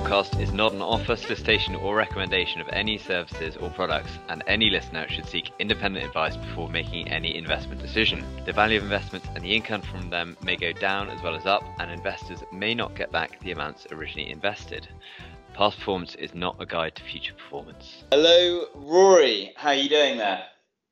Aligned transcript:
podcast 0.00 0.38
is 0.38 0.52
not 0.52 0.74
an 0.74 0.82
offer, 0.82 1.16
solicitation, 1.16 1.74
or 1.74 1.96
recommendation 1.96 2.60
of 2.60 2.68
any 2.68 2.98
services 2.98 3.56
or 3.56 3.70
products, 3.70 4.10
and 4.28 4.44
any 4.46 4.68
listener 4.68 5.08
should 5.08 5.24
seek 5.24 5.50
independent 5.58 6.04
advice 6.04 6.36
before 6.36 6.68
making 6.68 7.08
any 7.08 7.34
investment 7.34 7.80
decision. 7.80 8.22
The 8.44 8.52
value 8.52 8.76
of 8.76 8.82
investments 8.82 9.26
and 9.34 9.42
the 9.42 9.56
income 9.56 9.80
from 9.80 10.10
them 10.10 10.36
may 10.42 10.56
go 10.56 10.72
down 10.72 11.08
as 11.08 11.22
well 11.22 11.34
as 11.34 11.46
up, 11.46 11.62
and 11.78 11.90
investors 11.90 12.40
may 12.52 12.74
not 12.74 12.94
get 12.94 13.10
back 13.10 13.40
the 13.40 13.52
amounts 13.52 13.86
originally 13.90 14.30
invested. 14.30 14.86
Past 15.54 15.78
performance 15.78 16.14
is 16.16 16.34
not 16.34 16.60
a 16.60 16.66
guide 16.66 16.94
to 16.96 17.02
future 17.02 17.32
performance. 17.32 18.04
Hello, 18.12 18.66
Rory. 18.74 19.54
How 19.56 19.70
are 19.70 19.74
you 19.76 19.88
doing 19.88 20.18
there? 20.18 20.44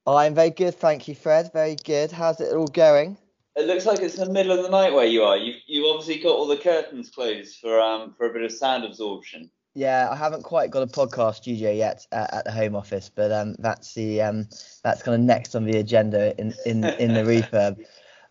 I'm 0.06 0.34
very 0.34 0.48
good, 0.48 0.76
thank 0.76 1.08
you, 1.08 1.14
Fred. 1.14 1.50
Very 1.52 1.76
good. 1.76 2.10
How's 2.10 2.40
it 2.40 2.54
all 2.54 2.68
going? 2.68 3.18
It 3.56 3.66
looks 3.66 3.86
like 3.86 4.00
it's 4.00 4.18
in 4.18 4.26
the 4.26 4.32
middle 4.32 4.52
of 4.52 4.62
the 4.64 4.70
night 4.70 4.92
where 4.92 5.06
you 5.06 5.22
are. 5.22 5.36
You've 5.36 5.60
you 5.66 5.86
obviously 5.88 6.22
got 6.22 6.34
all 6.34 6.46
the 6.46 6.56
curtains 6.56 7.10
closed 7.10 7.58
for 7.60 7.80
um 7.80 8.14
for 8.16 8.28
a 8.28 8.32
bit 8.32 8.42
of 8.42 8.52
sound 8.52 8.84
absorption. 8.84 9.50
Yeah, 9.74 10.08
I 10.10 10.14
haven't 10.16 10.42
quite 10.42 10.70
got 10.70 10.82
a 10.84 10.86
podcast 10.86 11.36
studio 11.36 11.72
yet 11.72 12.06
uh, 12.12 12.28
at 12.32 12.44
the 12.44 12.52
home 12.52 12.76
office, 12.76 13.10
but 13.12 13.32
um, 13.32 13.56
that's 13.58 13.94
the 13.94 14.22
um, 14.22 14.48
that's 14.84 15.02
kind 15.02 15.16
of 15.16 15.20
next 15.20 15.56
on 15.56 15.64
the 15.64 15.78
agenda 15.78 16.38
in 16.40 16.54
in, 16.64 16.84
in 16.84 17.14
the 17.14 17.20
refurb. 17.22 17.78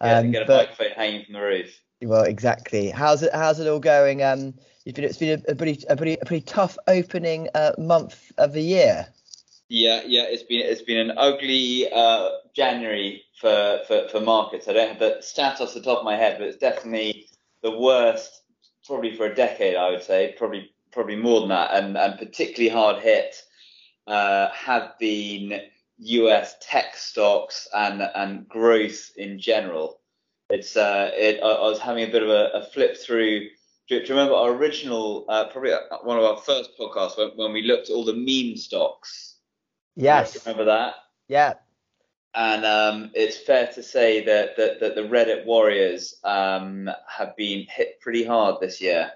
Yeah, 0.01 0.19
Um, 0.19 0.31
get 0.31 0.43
a 0.43 0.45
but 0.45 0.69
microphone 0.69 0.95
hanging 0.95 1.25
from 1.25 1.33
the 1.33 1.41
roof. 1.41 1.81
well, 2.01 2.23
exactly. 2.23 2.89
How's 2.89 3.23
it 3.23 3.33
How's 3.33 3.59
it 3.59 3.67
all 3.67 3.79
going? 3.79 4.23
Um, 4.23 4.53
it's 4.85 4.95
been 4.95 5.03
it's 5.05 5.17
been 5.17 5.43
a, 5.47 5.51
a 5.51 5.55
pretty 5.55 5.83
a 5.89 5.95
pretty 5.97 6.17
a 6.21 6.25
pretty 6.25 6.45
tough 6.45 6.77
opening 6.87 7.49
uh, 7.55 7.73
month 7.77 8.31
of 8.37 8.53
the 8.53 8.61
year. 8.61 9.07
Yeah, 9.69 10.03
yeah, 10.05 10.23
it's 10.27 10.43
been 10.43 10.61
it's 10.61 10.83
been 10.83 11.09
an 11.09 11.17
ugly 11.17 11.91
uh, 11.91 12.29
January 12.55 13.23
for, 13.41 13.79
for, 13.87 14.07
for 14.09 14.19
markets. 14.21 14.67
I 14.67 14.73
don't 14.73 14.89
have 14.89 14.99
the 14.99 15.17
stats 15.21 15.61
off 15.61 15.73
the 15.73 15.81
top 15.81 15.99
of 15.99 16.05
my 16.05 16.15
head, 16.15 16.37
but 16.37 16.47
it's 16.47 16.57
definitely 16.57 17.27
the 17.63 17.71
worst 17.77 18.43
probably 18.85 19.15
for 19.15 19.25
a 19.25 19.35
decade. 19.35 19.75
I 19.75 19.89
would 19.89 20.03
say 20.03 20.35
probably 20.37 20.69
probably 20.91 21.15
more 21.15 21.39
than 21.39 21.49
that, 21.49 21.71
and 21.73 21.97
and 21.97 22.19
particularly 22.19 22.69
hard 22.69 23.01
hit 23.01 23.35
uh, 24.07 24.49
have 24.51 24.91
been 24.99 25.61
U.S. 25.97 26.55
tech 26.61 26.95
stocks 26.95 27.67
and 27.73 28.01
and 28.15 28.47
growth 28.47 29.11
in 29.17 29.39
general. 29.39 30.01
It's 30.49 30.77
uh, 30.77 31.09
it. 31.13 31.41
I, 31.41 31.47
I 31.47 31.69
was 31.69 31.79
having 31.79 32.03
a 32.07 32.11
bit 32.11 32.21
of 32.21 32.29
a, 32.29 32.49
a 32.53 32.65
flip 32.73 32.97
through. 32.97 33.47
Do, 33.89 33.99
do 33.99 34.05
you 34.05 34.09
remember 34.15 34.35
our 34.35 34.51
original, 34.53 35.25
uh, 35.27 35.45
probably 35.49 35.71
one 36.03 36.17
of 36.17 36.23
our 36.23 36.37
first 36.37 36.71
podcasts 36.79 37.17
when, 37.17 37.29
when 37.35 37.53
we 37.53 37.63
looked 37.63 37.89
at 37.89 37.93
all 37.95 38.05
the 38.05 38.13
meme 38.13 38.55
stocks? 38.55 39.32
Yes. 39.95 40.45
Remember 40.45 40.65
that? 40.65 40.95
Yeah. 41.27 41.53
And 42.35 42.65
um, 42.65 43.11
it's 43.13 43.37
fair 43.37 43.67
to 43.67 43.83
say 43.83 44.25
that, 44.25 44.57
that, 44.57 44.79
that 44.79 44.95
the 44.95 45.01
Reddit 45.01 45.45
warriors 45.45 46.19
um, 46.23 46.89
have 47.07 47.35
been 47.35 47.67
hit 47.69 47.99
pretty 47.99 48.23
hard 48.23 48.59
this 48.59 48.81
year. 48.81 49.11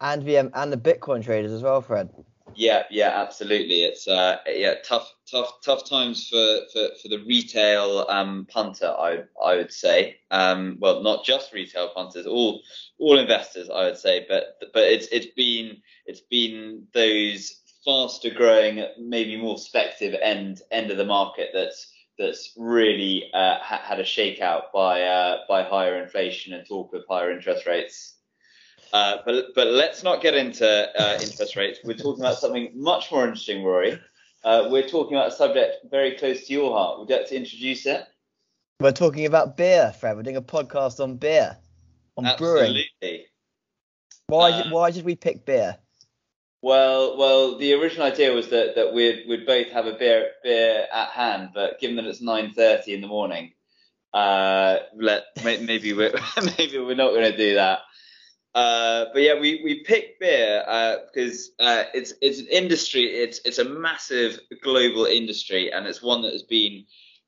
And 0.00 0.22
the 0.22 0.38
um, 0.38 0.50
and 0.54 0.72
the 0.72 0.76
Bitcoin 0.76 1.24
traders 1.24 1.52
as 1.52 1.62
well, 1.62 1.80
Fred. 1.80 2.10
Yeah, 2.56 2.82
yeah, 2.90 3.10
absolutely. 3.14 3.84
It's 3.84 4.06
uh, 4.06 4.38
yeah, 4.46 4.74
tough, 4.84 5.12
tough, 5.30 5.60
tough 5.64 5.88
times 5.88 6.28
for, 6.28 6.60
for, 6.72 6.88
for 7.00 7.08
the 7.08 7.24
retail 7.26 8.04
um, 8.08 8.46
punter. 8.50 8.88
I 8.88 9.24
I 9.42 9.56
would 9.56 9.72
say. 9.72 10.18
Um, 10.30 10.76
well, 10.80 11.02
not 11.02 11.24
just 11.24 11.52
retail 11.52 11.88
punters, 11.88 12.26
all 12.26 12.60
all 12.98 13.18
investors. 13.18 13.70
I 13.70 13.84
would 13.84 13.98
say, 13.98 14.26
but 14.28 14.58
but 14.72 14.82
it's 14.82 15.06
it's 15.08 15.34
been 15.34 15.78
it's 16.06 16.20
been 16.20 16.86
those 16.92 17.60
faster 17.84 18.30
growing, 18.30 18.84
maybe 18.98 19.36
more 19.36 19.58
speculative 19.58 20.18
end 20.22 20.62
end 20.70 20.90
of 20.90 20.96
the 20.96 21.04
market 21.04 21.50
that's 21.52 21.92
that's 22.18 22.52
really 22.56 23.24
uh, 23.34 23.58
ha- 23.58 23.82
had 23.84 24.00
a 24.00 24.04
shakeout 24.04 24.72
by 24.72 25.02
uh, 25.02 25.38
by 25.48 25.62
higher 25.62 26.02
inflation 26.02 26.52
and 26.54 26.66
talk 26.66 26.94
of 26.94 27.02
higher 27.08 27.30
interest 27.30 27.66
rates. 27.66 28.14
Uh, 28.92 29.16
but 29.26 29.46
but 29.54 29.66
let's 29.68 30.02
not 30.02 30.22
get 30.22 30.34
into 30.34 30.66
uh, 30.66 31.18
interest 31.20 31.56
rates. 31.56 31.80
We're 31.84 31.96
talking 31.96 32.22
about 32.22 32.38
something 32.38 32.70
much 32.74 33.10
more 33.10 33.24
interesting, 33.24 33.64
Rory. 33.64 33.98
Uh, 34.44 34.68
we're 34.70 34.86
talking 34.86 35.16
about 35.16 35.28
a 35.28 35.34
subject 35.34 35.78
very 35.90 36.16
close 36.16 36.46
to 36.46 36.52
your 36.52 36.72
heart. 36.72 37.00
Would 37.00 37.08
you 37.08 37.16
like 37.16 37.28
to 37.28 37.36
introduce 37.36 37.86
it? 37.86 38.04
We're 38.80 38.92
talking 38.92 39.26
about 39.26 39.56
beer, 39.56 39.92
Fred. 39.98 40.16
We're 40.16 40.22
doing 40.22 40.36
a 40.36 40.42
podcast 40.42 41.00
on 41.00 41.16
beer, 41.16 41.56
on 42.16 42.24
brewing. 42.38 42.84
Absolutely. 43.02 43.26
Why 44.26 44.50
Uh, 44.50 44.62
did, 44.62 44.72
why 44.72 44.90
did 44.90 45.04
we 45.04 45.16
pick 45.16 45.44
beer? 45.44 45.78
Well, 46.64 47.18
well, 47.18 47.58
the 47.58 47.74
original 47.74 48.06
idea 48.06 48.32
was 48.32 48.48
that, 48.48 48.76
that 48.76 48.94
we'd 48.94 49.26
we'd 49.28 49.44
both 49.44 49.68
have 49.72 49.84
a 49.84 49.92
beer 49.92 50.30
beer 50.42 50.86
at 50.90 51.08
hand, 51.10 51.50
but 51.52 51.78
given 51.78 51.96
that 51.96 52.06
it's 52.06 52.22
9:30 52.22 52.88
in 52.88 53.02
the 53.02 53.06
morning, 53.06 53.52
uh, 54.14 54.78
let 54.96 55.24
maybe 55.44 55.92
we're 55.92 56.14
maybe 56.58 56.78
we're 56.78 56.94
not 56.94 57.10
going 57.10 57.30
to 57.30 57.36
do 57.36 57.56
that. 57.56 57.80
Uh, 58.54 59.04
but 59.12 59.20
yeah, 59.20 59.38
we, 59.38 59.60
we 59.62 59.84
picked 59.84 60.20
beer 60.20 60.64
uh, 60.66 60.96
because 61.12 61.50
uh, 61.60 61.84
it's 61.92 62.14
it's 62.22 62.38
an 62.38 62.46
industry. 62.46 63.02
It's 63.02 63.42
it's 63.44 63.58
a 63.58 63.68
massive 63.68 64.40
global 64.62 65.04
industry, 65.04 65.70
and 65.70 65.86
it's 65.86 66.02
one 66.02 66.22
that 66.22 66.32
has 66.32 66.44
been 66.44 66.86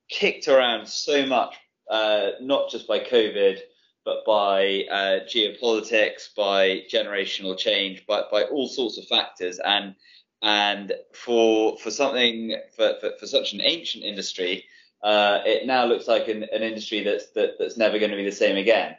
kicked 0.08 0.48
around 0.48 0.88
so 0.88 1.26
much, 1.26 1.54
uh, 1.90 2.30
not 2.40 2.70
just 2.70 2.88
by 2.88 3.00
COVID, 3.00 3.58
but 4.06 4.24
by 4.24 4.84
uh, 4.90 5.20
geopolitics, 5.26 6.34
by 6.34 6.84
generational 6.90 7.58
change, 7.58 8.06
by 8.06 8.22
by 8.30 8.44
all 8.44 8.68
sorts 8.68 8.96
of 8.96 9.04
factors. 9.06 9.58
And 9.58 9.96
and 10.40 10.92
for 11.12 11.76
for 11.76 11.90
something 11.90 12.56
for 12.74 12.94
for, 13.00 13.10
for 13.18 13.26
such 13.26 13.52
an 13.52 13.60
ancient 13.60 14.04
industry, 14.04 14.64
uh, 15.02 15.40
it 15.44 15.66
now 15.66 15.84
looks 15.84 16.06
like 16.06 16.28
an, 16.28 16.44
an 16.44 16.62
industry 16.62 17.02
that's 17.02 17.26
that, 17.32 17.56
that's 17.58 17.76
never 17.76 17.98
going 17.98 18.12
to 18.12 18.16
be 18.16 18.24
the 18.24 18.32
same 18.32 18.56
again. 18.56 18.96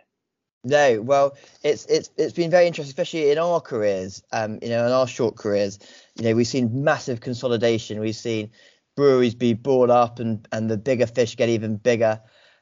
No, 0.64 1.02
well, 1.02 1.38
it's 1.64 1.86
it's 1.86 2.10
it's 2.18 2.34
been 2.34 2.52
very 2.52 2.68
interesting, 2.68 2.92
especially 2.92 3.32
in 3.32 3.38
our 3.38 3.62
careers. 3.62 4.22
Um, 4.34 4.60
you 4.62 4.70
know, 4.70 4.86
in 4.86 4.92
our 4.92 5.08
short 5.08 5.38
careers, 5.38 5.80
you 6.18 6.26
know, 6.26 6.36
we've 6.36 6.48
seen 6.48 6.84
massive 6.84 7.22
consolidation. 7.22 8.02
We've 8.02 8.14
seen 8.16 8.52
breweries 8.98 9.36
be 9.36 9.54
bought 9.54 9.90
up, 9.90 10.20
and 10.20 10.46
and 10.52 10.70
the 10.70 10.78
bigger 10.78 11.08
fish 11.08 11.38
get 11.38 11.48
even 11.48 11.78
bigger. 11.78 12.20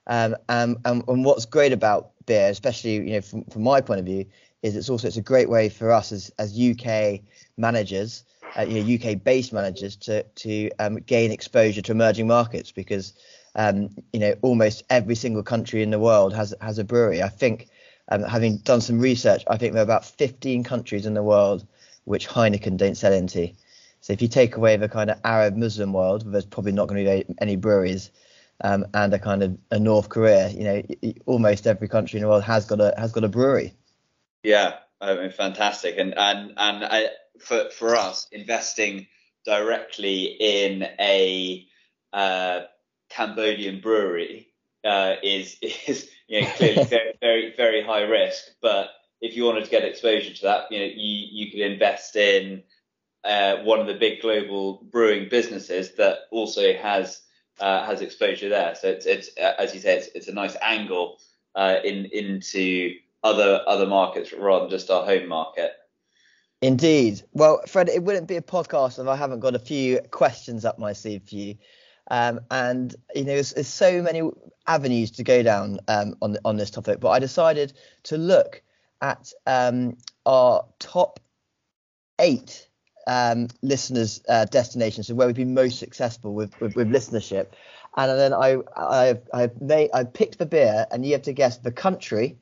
Um, 0.07 0.35
and, 0.49 0.77
and 0.85 1.25
what's 1.25 1.45
great 1.45 1.73
about 1.73 2.11
beer, 2.25 2.49
especially 2.49 2.95
you 2.95 3.13
know 3.13 3.21
from 3.21 3.43
from 3.45 3.63
my 3.63 3.81
point 3.81 3.99
of 3.99 4.05
view, 4.05 4.25
is 4.61 4.75
it's 4.75 4.89
also 4.89 5.07
it's 5.07 5.17
a 5.17 5.21
great 5.21 5.49
way 5.49 5.69
for 5.69 5.91
us 5.91 6.11
as 6.11 6.31
as 6.39 6.59
UK 6.59 7.21
managers, 7.57 8.23
uh, 8.57 8.61
you 8.61 8.83
know, 8.83 8.95
UK 8.95 9.23
based 9.23 9.53
managers 9.53 9.95
to 9.97 10.23
to 10.23 10.69
um, 10.79 10.95
gain 10.97 11.31
exposure 11.31 11.81
to 11.81 11.91
emerging 11.91 12.27
markets 12.27 12.71
because 12.71 13.13
um, 13.55 13.89
you 14.13 14.19
know 14.19 14.35
almost 14.41 14.83
every 14.89 15.15
single 15.15 15.43
country 15.43 15.81
in 15.81 15.91
the 15.91 15.99
world 15.99 16.33
has 16.33 16.53
has 16.61 16.77
a 16.77 16.83
brewery. 16.83 17.23
I 17.23 17.29
think 17.29 17.69
um, 18.09 18.23
having 18.23 18.57
done 18.57 18.81
some 18.81 18.99
research, 18.99 19.43
I 19.47 19.57
think 19.57 19.73
there 19.73 19.81
are 19.81 19.83
about 19.83 20.05
15 20.05 20.63
countries 20.63 21.05
in 21.05 21.13
the 21.13 21.23
world 21.23 21.65
which 22.03 22.27
Heineken 22.27 22.77
don't 22.77 22.95
sell 22.95 23.13
into. 23.13 23.49
So 24.01 24.13
if 24.13 24.21
you 24.21 24.27
take 24.27 24.55
away 24.55 24.77
the 24.77 24.87
kind 24.87 25.09
of 25.09 25.19
Arab 25.23 25.55
Muslim 25.55 25.91
world, 25.91 26.31
there's 26.31 26.45
probably 26.45 26.71
not 26.71 26.87
going 26.87 27.03
to 27.03 27.25
be 27.25 27.35
any 27.41 27.55
breweries, 27.55 28.11
um, 28.63 28.85
and 28.93 29.13
a 29.13 29.19
kind 29.19 29.43
of 29.43 29.57
a 29.71 29.79
North 29.79 30.09
Korea, 30.09 30.49
you 30.49 30.63
know, 30.63 30.81
almost 31.25 31.67
every 31.67 31.87
country 31.87 32.17
in 32.17 32.23
the 32.23 32.29
world 32.29 32.43
has 32.43 32.65
got 32.65 32.79
a 32.79 32.93
has 32.97 33.11
got 33.11 33.23
a 33.23 33.29
brewery. 33.29 33.73
Yeah, 34.43 34.75
I 35.01 35.15
mean, 35.15 35.31
fantastic. 35.31 35.95
And 35.97 36.17
and 36.17 36.53
and 36.57 36.85
I, 36.85 37.09
for 37.39 37.69
for 37.69 37.95
us, 37.95 38.27
investing 38.31 39.07
directly 39.45 40.25
in 40.39 40.83
a 40.99 41.67
uh, 42.13 42.61
Cambodian 43.09 43.81
brewery 43.81 44.49
uh, 44.83 45.15
is 45.21 45.57
is 45.61 46.09
you 46.27 46.41
know 46.41 46.47
clearly 46.51 46.83
very 46.89 47.13
very 47.19 47.53
very 47.55 47.83
high 47.83 48.03
risk. 48.03 48.43
But 48.61 48.89
if 49.21 49.35
you 49.35 49.43
wanted 49.43 49.65
to 49.65 49.71
get 49.71 49.83
exposure 49.83 50.33
to 50.33 50.41
that, 50.43 50.71
you 50.71 50.79
know, 50.79 50.85
you 50.85 51.27
you 51.31 51.51
could 51.51 51.59
invest 51.59 52.15
in 52.15 52.63
uh, 53.25 53.57
one 53.63 53.79
of 53.79 53.87
the 53.87 53.95
big 53.95 54.21
global 54.21 54.83
brewing 54.91 55.27
businesses 55.29 55.95
that 55.95 56.19
also 56.31 56.73
has 56.73 57.21
uh, 57.59 57.85
has 57.85 58.01
exposure 58.01 58.49
there. 58.49 58.75
So 58.75 58.87
it's 58.87 59.05
it's 59.05 59.29
uh, 59.37 59.53
as 59.57 59.73
you 59.73 59.79
say, 59.79 59.97
it's 59.97 60.07
it's 60.15 60.27
a 60.27 60.33
nice 60.33 60.55
angle 60.61 61.19
uh, 61.55 61.77
in 61.83 62.05
into 62.05 62.95
other 63.23 63.61
other 63.67 63.85
markets 63.85 64.33
rather 64.33 64.65
than 64.65 64.71
just 64.71 64.89
our 64.89 65.05
home 65.05 65.27
market. 65.27 65.73
Indeed. 66.61 67.21
Well, 67.33 67.61
Fred, 67.67 67.89
it 67.89 68.03
wouldn't 68.03 68.27
be 68.27 68.37
a 68.37 68.41
podcast 68.41 68.99
if 68.99 69.07
I 69.07 69.15
haven't 69.15 69.39
got 69.39 69.55
a 69.55 69.59
few 69.59 69.99
questions 70.11 70.65
up 70.65 70.79
my 70.79 70.93
sleeve 70.93 71.23
for 71.27 71.35
you. 71.35 71.55
Um, 72.09 72.39
and 72.49 72.95
you 73.13 73.23
know, 73.23 73.33
there's, 73.33 73.53
there's 73.53 73.67
so 73.67 74.01
many 74.01 74.21
avenues 74.67 75.11
to 75.11 75.23
go 75.23 75.43
down 75.43 75.79
um, 75.87 76.15
on 76.21 76.37
on 76.45 76.57
this 76.57 76.71
topic, 76.71 76.99
but 76.99 77.09
I 77.09 77.19
decided 77.19 77.73
to 78.03 78.17
look 78.17 78.61
at 79.01 79.31
um, 79.45 79.97
our 80.25 80.65
top 80.79 81.19
eight 82.19 82.67
um, 83.07 83.47
listeners' 83.61 84.21
uh, 84.29 84.45
destinations, 84.45 85.07
so 85.07 85.15
where 85.15 85.27
we've 85.27 85.35
been 85.35 85.53
most 85.53 85.79
successful 85.79 86.33
with, 86.33 86.59
with, 86.59 86.75
with 86.75 86.89
listenership. 86.89 87.47
And 87.97 88.19
then 88.19 88.33
I 88.33 88.57
I 88.75 89.17
I 89.33 89.49
made 89.61 89.89
I 89.93 90.03
picked 90.03 90.37
the 90.37 90.45
beer, 90.45 90.85
and 90.91 91.05
you 91.05 91.13
have 91.13 91.21
to 91.23 91.33
guess 91.33 91.57
the 91.57 91.71
country 91.71 92.37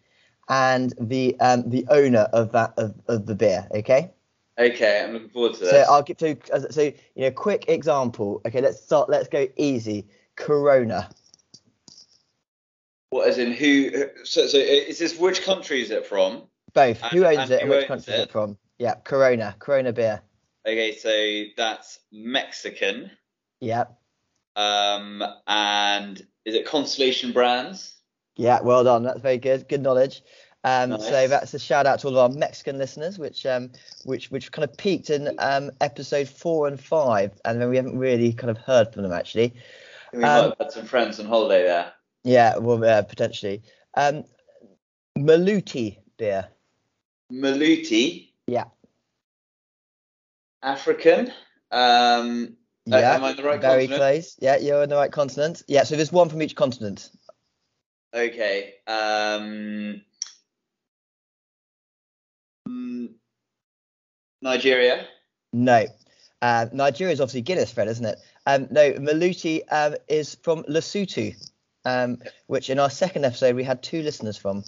and 0.49 0.93
the 0.99 1.39
um, 1.39 1.69
the 1.69 1.85
owner 1.89 2.27
of 2.33 2.51
that 2.53 2.73
of, 2.77 2.95
of 3.07 3.25
the 3.25 3.35
beer. 3.35 3.67
Okay. 3.71 4.11
Okay, 4.57 5.03
I'm 5.03 5.13
looking 5.13 5.29
forward 5.29 5.55
to 5.55 5.59
this. 5.61 5.69
So 5.71 5.85
I'll 5.91 6.03
give 6.03 6.19
so 6.19 6.35
so 6.69 6.81
you 6.81 6.93
know 7.17 7.31
quick 7.31 7.65
example. 7.69 8.41
Okay, 8.45 8.61
let's 8.61 8.81
start. 8.81 9.09
Let's 9.09 9.27
go 9.27 9.47
easy. 9.57 10.07
Corona. 10.35 11.09
what 13.09 13.27
as 13.27 13.37
in 13.37 13.53
who? 13.53 13.91
So, 14.23 14.47
so 14.47 14.57
is 14.57 14.99
this 14.99 15.17
which 15.17 15.43
country 15.43 15.81
is 15.81 15.91
it 15.91 16.05
from? 16.05 16.43
Both. 16.73 17.01
And- 17.03 17.11
who 17.11 17.25
owns 17.25 17.49
it 17.51 17.61
and 17.61 17.69
which 17.69 17.87
country 17.87 18.13
is 18.13 18.19
it? 18.19 18.23
it 18.23 18.31
from? 18.31 18.57
Yeah, 18.79 18.95
Corona, 18.95 19.55
Corona 19.59 19.93
beer. 19.93 20.21
Okay, 20.65 20.95
so 20.95 21.43
that's 21.57 21.99
Mexican. 22.11 23.11
Yeah, 23.59 23.85
Um, 24.55 25.23
and 25.47 26.17
is 26.45 26.55
it 26.55 26.65
Constellation 26.65 27.31
Brands? 27.31 27.95
yeah, 28.35 28.61
well 28.61 28.83
done. 28.83 29.03
That's 29.03 29.21
very 29.21 29.37
good. 29.37 29.67
Good 29.69 29.81
knowledge. 29.81 30.21
Um, 30.65 30.91
Nice. 30.91 31.07
So 31.07 31.27
that's 31.27 31.53
a 31.53 31.59
shout 31.59 31.85
out 31.85 31.99
to 31.99 32.07
all 32.07 32.17
of 32.17 32.31
our 32.31 32.37
Mexican 32.37 32.77
listeners, 32.77 33.19
which 33.19 33.45
um, 33.45 33.71
which 34.05 34.31
which 34.31 34.51
kind 34.51 34.63
of 34.63 34.75
peaked 34.77 35.09
in 35.09 35.35
um, 35.39 35.71
episode 35.81 36.29
four 36.29 36.67
and 36.67 36.79
five, 36.79 37.31
and 37.43 37.61
then 37.61 37.69
we 37.69 37.75
haven't 37.75 37.97
really 37.99 38.31
kind 38.31 38.49
of 38.49 38.57
heard 38.57 38.93
from 38.93 39.03
them 39.03 39.11
actually. 39.11 39.53
We 40.13 40.19
might 40.19 40.29
have 40.29 40.55
had 40.59 40.71
some 40.71 40.85
friends 40.85 41.19
on 41.19 41.25
holiday 41.25 41.63
there. 41.63 41.91
Yeah, 42.23 42.57
well, 42.57 42.83
uh, 42.83 43.01
potentially. 43.01 43.61
Um, 43.95 44.23
Maluti 45.17 45.97
beer. 46.17 46.47
Maluti. 47.31 48.29
Yeah. 48.47 48.65
African. 50.63 51.31
Um, 51.71 52.55
Yeah, 52.85 53.15
am 53.15 53.23
I 53.23 53.31
in 53.31 53.37
the 53.37 53.43
right 53.43 53.61
very 53.61 53.87
continent? 53.87 53.99
close. 53.99 54.35
Yeah, 54.39 54.57
you're 54.57 54.83
in 54.83 54.89
the 54.89 54.95
right 54.95 55.11
continent. 55.11 55.63
Yeah, 55.67 55.83
so 55.83 55.95
there's 55.95 56.11
one 56.11 56.29
from 56.29 56.41
each 56.41 56.55
continent. 56.55 57.09
okay. 58.13 58.75
Um, 58.87 60.01
mm, 62.67 63.09
Nigeria. 64.41 65.07
No. 65.51 65.85
Uh, 66.41 66.65
Nigeria 66.73 67.13
is 67.13 67.21
obviously 67.21 67.41
Guinness, 67.41 67.71
Fred, 67.71 67.87
isn't 67.87 68.05
it? 68.05 68.19
Um, 68.45 68.67
no, 68.69 68.91
Maluti 68.93 69.61
um, 69.71 69.95
is 70.09 70.35
from 70.43 70.63
Lesotho, 70.63 71.33
um, 71.85 72.17
which 72.47 72.69
in 72.69 72.79
our 72.79 72.89
second 72.89 73.23
episode 73.23 73.55
we 73.55 73.63
had 73.63 73.81
two 73.81 74.01
listeners 74.03 74.35
from. 74.37 74.63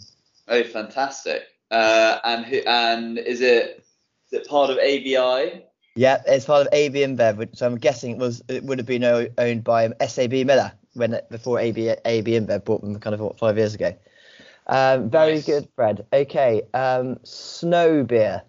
Oh, 0.47 0.63
fantastic. 0.63 1.44
Uh, 1.71 2.19
and 2.24 2.45
who, 2.45 2.57
and 2.65 3.18
is 3.18 3.42
it 3.42 3.86
is 4.31 4.39
it 4.39 4.47
part 4.47 4.69
of 4.69 4.77
ABI? 4.77 5.65
Yeah, 5.95 6.21
it's 6.27 6.45
part 6.45 6.68
of 6.68 6.74
AB 6.74 7.00
InBev, 7.00 7.56
so 7.56 7.65
I'm 7.65 7.77
guessing 7.77 8.12
it 8.12 8.18
was 8.18 8.44
it 8.50 8.63
would 8.65 8.80
have 8.80 8.86
been 8.88 9.03
owned 9.38 9.63
by 9.63 9.89
SAB 10.06 10.33
Miller 10.45 10.74
when 10.94 11.19
before 11.31 11.59
AB 11.59 11.89
AB 12.03 12.31
InBev 12.33 12.65
bought 12.65 12.81
them 12.81 13.00
kind 13.00 13.13
of 13.13 13.21
what, 13.21 13.39
five 13.39 13.57
years 13.57 13.74
ago. 13.75 13.95
Um, 14.68 15.09
very 15.09 15.36
Nice. 15.36 15.45
good, 15.45 15.69
Fred. 15.75 16.06
Okay, 16.12 16.63
um, 16.74 17.19
snow 17.24 18.03
beer. 18.03 18.44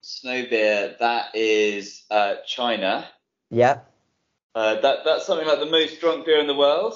Snow 0.00 0.46
beer. 0.48 0.96
That 0.98 1.34
is 1.34 2.04
uh, 2.10 2.36
China. 2.46 3.08
Yeah, 3.50 3.80
Uh, 4.54 4.80
that 4.80 5.04
that's 5.04 5.26
something 5.26 5.46
like 5.46 5.60
the 5.60 5.66
most 5.66 6.00
drunk 6.00 6.24
beer 6.24 6.38
in 6.40 6.46
the 6.46 6.54
world. 6.56 6.94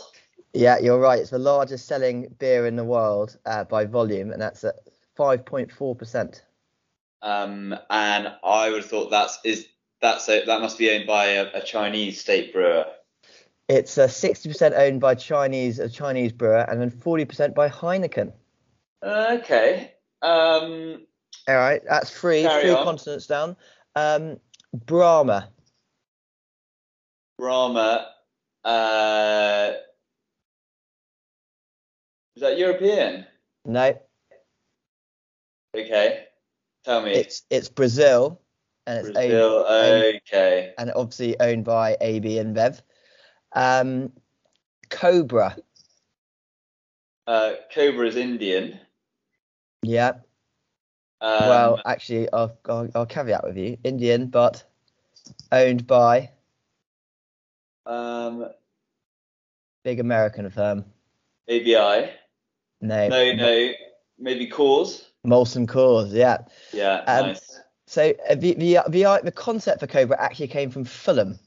yeah, 0.54 0.78
you're 0.78 0.98
right. 1.00 1.20
It's 1.20 1.30
the 1.30 1.38
largest 1.38 1.86
selling 1.86 2.34
beer 2.38 2.66
in 2.66 2.76
the 2.76 2.84
world 2.84 3.36
uh, 3.46 3.64
by 3.64 3.84
volume, 3.84 4.32
and 4.32 4.40
that's 4.40 4.64
at 4.64 4.76
5.4 5.18 5.98
percent. 5.98 6.44
Um, 7.22 7.74
and 7.90 8.32
I 8.42 8.70
would 8.70 8.82
have 8.82 8.90
thought 8.90 9.10
that's 9.10 9.38
is 9.44 9.66
that's 10.02 10.28
a, 10.28 10.44
that 10.44 10.60
must 10.60 10.76
be 10.76 10.90
owned 10.90 11.06
by 11.06 11.26
a, 11.26 11.50
a 11.54 11.62
Chinese 11.62 12.20
state 12.20 12.52
brewer. 12.52 12.84
It's 13.68 13.96
uh, 13.96 14.08
60% 14.08 14.76
owned 14.76 15.00
by 15.00 15.14
Chinese 15.14 15.78
a 15.78 15.88
Chinese 15.88 16.32
brewer, 16.32 16.66
and 16.68 16.80
then 16.80 16.90
40% 16.90 17.54
by 17.54 17.68
Heineken. 17.68 18.32
Okay. 19.02 19.92
Um, 20.20 21.06
All 21.48 21.56
right, 21.56 21.80
that's 21.88 22.10
three, 22.10 22.42
three 22.42 22.70
on. 22.70 22.84
continents 22.84 23.26
down. 23.26 23.56
Um, 23.96 24.38
Brahma. 24.74 25.48
Brahma. 27.38 28.08
Uh, 28.64 29.72
is 32.36 32.42
that 32.42 32.58
European? 32.58 33.26
No, 33.64 33.96
Okay. 35.74 36.24
Tell 36.84 37.02
me. 37.02 37.12
it's 37.12 37.42
it's 37.48 37.68
Brazil, 37.68 38.40
and 38.86 38.98
it's 38.98 39.08
owned, 39.08 39.14
Brazil. 39.14 39.66
Okay. 39.68 40.74
and 40.78 40.92
obviously 40.94 41.38
owned 41.40 41.64
by 41.64 41.96
AB 42.00 42.36
InBev. 42.36 42.80
Um, 43.52 44.12
Cobra. 44.90 45.56
Uh, 47.26 47.52
Cobra 47.74 48.06
is 48.06 48.16
Indian. 48.16 48.78
Yeah. 49.82 50.12
Um, 51.20 51.48
well, 51.48 51.82
actually, 51.86 52.30
I'll, 52.32 52.56
I'll 52.68 52.88
I'll 52.94 53.06
caveat 53.06 53.44
with 53.44 53.56
you. 53.56 53.76
Indian, 53.84 54.26
but 54.26 54.64
owned 55.52 55.86
by 55.86 56.30
um, 57.86 58.48
big 59.84 60.00
American 60.00 60.50
firm. 60.50 60.84
ABI. 61.48 62.10
No. 62.80 63.08
No, 63.08 63.32
no. 63.34 63.72
Maybe 64.18 64.48
Coors. 64.48 65.04
Molson 65.26 65.66
Coors. 65.66 66.12
Yeah. 66.12 66.38
Yeah. 66.72 67.04
Um, 67.06 67.26
nice. 67.28 67.60
So 67.92 68.14
uh, 68.26 68.36
the, 68.36 68.54
the 68.54 68.78
the 68.88 69.20
the 69.22 69.30
concept 69.30 69.80
for 69.80 69.86
Cobra 69.86 70.16
actually 70.18 70.48
came 70.48 70.70
from 70.70 70.86
Fulham, 70.86 71.38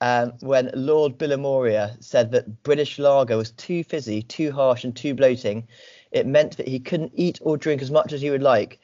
um, 0.00 0.34
when 0.38 0.70
Lord 0.72 1.18
Bilimoria 1.18 1.96
said 2.00 2.30
that 2.30 2.62
British 2.62 3.00
lager 3.00 3.36
was 3.36 3.50
too 3.50 3.82
fizzy, 3.82 4.22
too 4.22 4.52
harsh, 4.52 4.84
and 4.84 4.94
too 4.94 5.14
bloating. 5.14 5.66
It 6.12 6.28
meant 6.28 6.58
that 6.58 6.68
he 6.68 6.78
couldn't 6.78 7.10
eat 7.16 7.40
or 7.42 7.56
drink 7.56 7.82
as 7.82 7.90
much 7.90 8.12
as 8.12 8.20
he 8.20 8.30
would 8.30 8.40
like, 8.40 8.78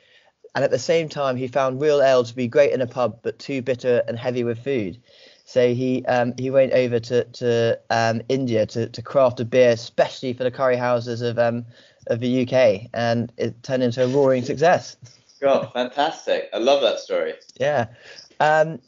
and 0.57 0.65
at 0.65 0.73
the 0.73 0.81
same 0.81 1.09
time 1.09 1.37
he 1.37 1.47
found 1.47 1.81
real 1.81 2.03
ale 2.03 2.25
to 2.25 2.35
be 2.35 2.49
great 2.49 2.73
in 2.73 2.81
a 2.81 2.89
pub 2.89 3.21
but 3.23 3.39
too 3.39 3.63
bitter 3.63 4.03
and 4.09 4.19
heavy 4.19 4.43
with 4.43 4.59
food. 4.65 5.01
So 5.45 5.75
he 5.75 6.05
um, 6.07 6.35
he 6.37 6.51
went 6.51 6.73
over 6.73 6.99
to 6.99 7.23
to 7.23 7.79
um, 7.89 8.21
India 8.29 8.67
to, 8.67 8.89
to 8.89 9.01
craft 9.01 9.39
a 9.39 9.45
beer 9.45 9.71
especially 9.71 10.33
for 10.33 10.43
the 10.43 10.51
curry 10.51 10.77
houses 10.77 11.23
of 11.23 11.39
um, 11.39 11.67
of 12.09 12.19
the 12.19 12.43
UK, 12.43 12.91
and 12.93 13.33
it 13.37 13.63
turned 13.63 13.85
into 13.85 14.03
a 14.03 14.09
roaring 14.09 14.43
success. 14.43 14.97
God, 15.41 15.73
fantastic. 15.73 16.49
I 16.53 16.59
love 16.59 16.83
that 16.83 17.01
story. 17.01 17.35
Yeah. 17.59 17.89
Um, 18.41 18.81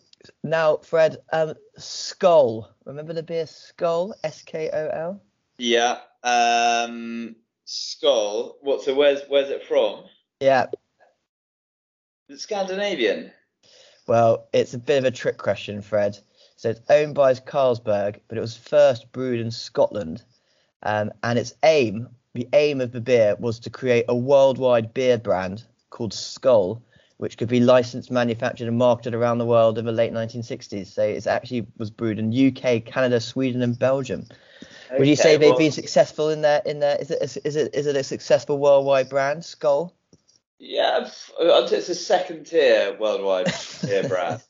now, 0.43 0.77
Fred, 0.79 1.19
um, 1.33 1.55
Skol. 1.79 2.69
Remember 2.85 3.13
the 3.13 3.23
beer 3.23 3.45
Skol? 3.45 4.13
S 4.25 4.43
K 4.43 4.71
O 4.73 4.89
L. 4.89 5.23
Yeah. 5.59 5.99
Um, 6.23 7.37
Skol. 7.67 8.55
What? 8.63 8.83
So 8.83 8.95
where's 8.95 9.21
where's 9.29 9.51
it 9.51 9.65
from? 9.67 10.05
Yeah. 10.41 10.67
Is 12.29 12.39
it 12.39 12.41
Scandinavian? 12.41 13.31
Well, 14.07 14.49
it's 14.53 14.75
a 14.75 14.79
bit 14.79 14.99
of 14.99 15.05
a 15.05 15.11
trick 15.11 15.37
question, 15.37 15.83
Fred. 15.83 16.19
So 16.57 16.71
it's 16.71 16.81
owned 16.89 17.15
by 17.15 17.35
Carlsberg, 17.35 18.21
but 18.27 18.39
it 18.39 18.41
was 18.41 18.57
first 18.57 19.13
brewed 19.13 19.41
in 19.41 19.51
Scotland, 19.51 20.25
um, 20.83 21.13
and 21.23 21.39
its 21.39 21.55
aim, 21.63 22.09
the 22.35 22.49
aim 22.53 22.81
of 22.81 22.91
the 22.91 23.01
beer, 23.01 23.37
was 23.39 23.61
to 23.61 23.71
create 23.71 24.07
a 24.09 24.17
worldwide 24.17 24.93
beer 24.93 25.19
brand 25.19 25.65
called 25.91 26.13
Skol, 26.13 26.81
which 27.19 27.37
could 27.39 27.49
be 27.49 27.61
licensed, 27.61 28.11
manufactured, 28.11 28.69
and 28.69 28.79
marketed 28.79 29.15
around 29.15 29.39
the 29.39 29.47
world 29.47 29.79
in 29.79 29.85
the 29.85 29.93
late 29.93 30.13
1960s. 30.13 30.87
So 30.87 31.03
it 31.03 31.27
actually 31.27 31.67
was 31.77 31.91
brewed 31.91 32.19
in 32.19 32.33
UK, 32.33 32.85
Canada, 32.85 33.21
Sweden, 33.21 33.63
and 33.63 33.79
Belgium. 33.79 34.27
Would 34.99 35.07
you 35.09 35.17
say 35.17 35.37
they've 35.37 35.51
well, 35.51 35.59
been 35.59 35.73
successful 35.73 36.31
in 36.31 36.41
their 36.41 36.63
in 36.65 36.79
their 36.81 36.97
is 36.97 37.11
it 37.11 37.37
is 37.45 37.57
it 37.57 37.75
is 37.75 37.87
it 37.87 37.95
a 37.97 38.03
successful 38.03 38.59
worldwide 38.59 39.09
brand 39.11 39.43
Skol? 39.43 39.93
Yeah, 40.59 41.01
f- 41.03 41.31
I'd 41.41 41.69
say 41.69 41.77
it's 41.77 41.89
a 41.91 41.95
second 41.95 42.45
tier 42.47 42.97
worldwide 42.99 43.53
beer 43.85 44.09
brand. 44.09 44.41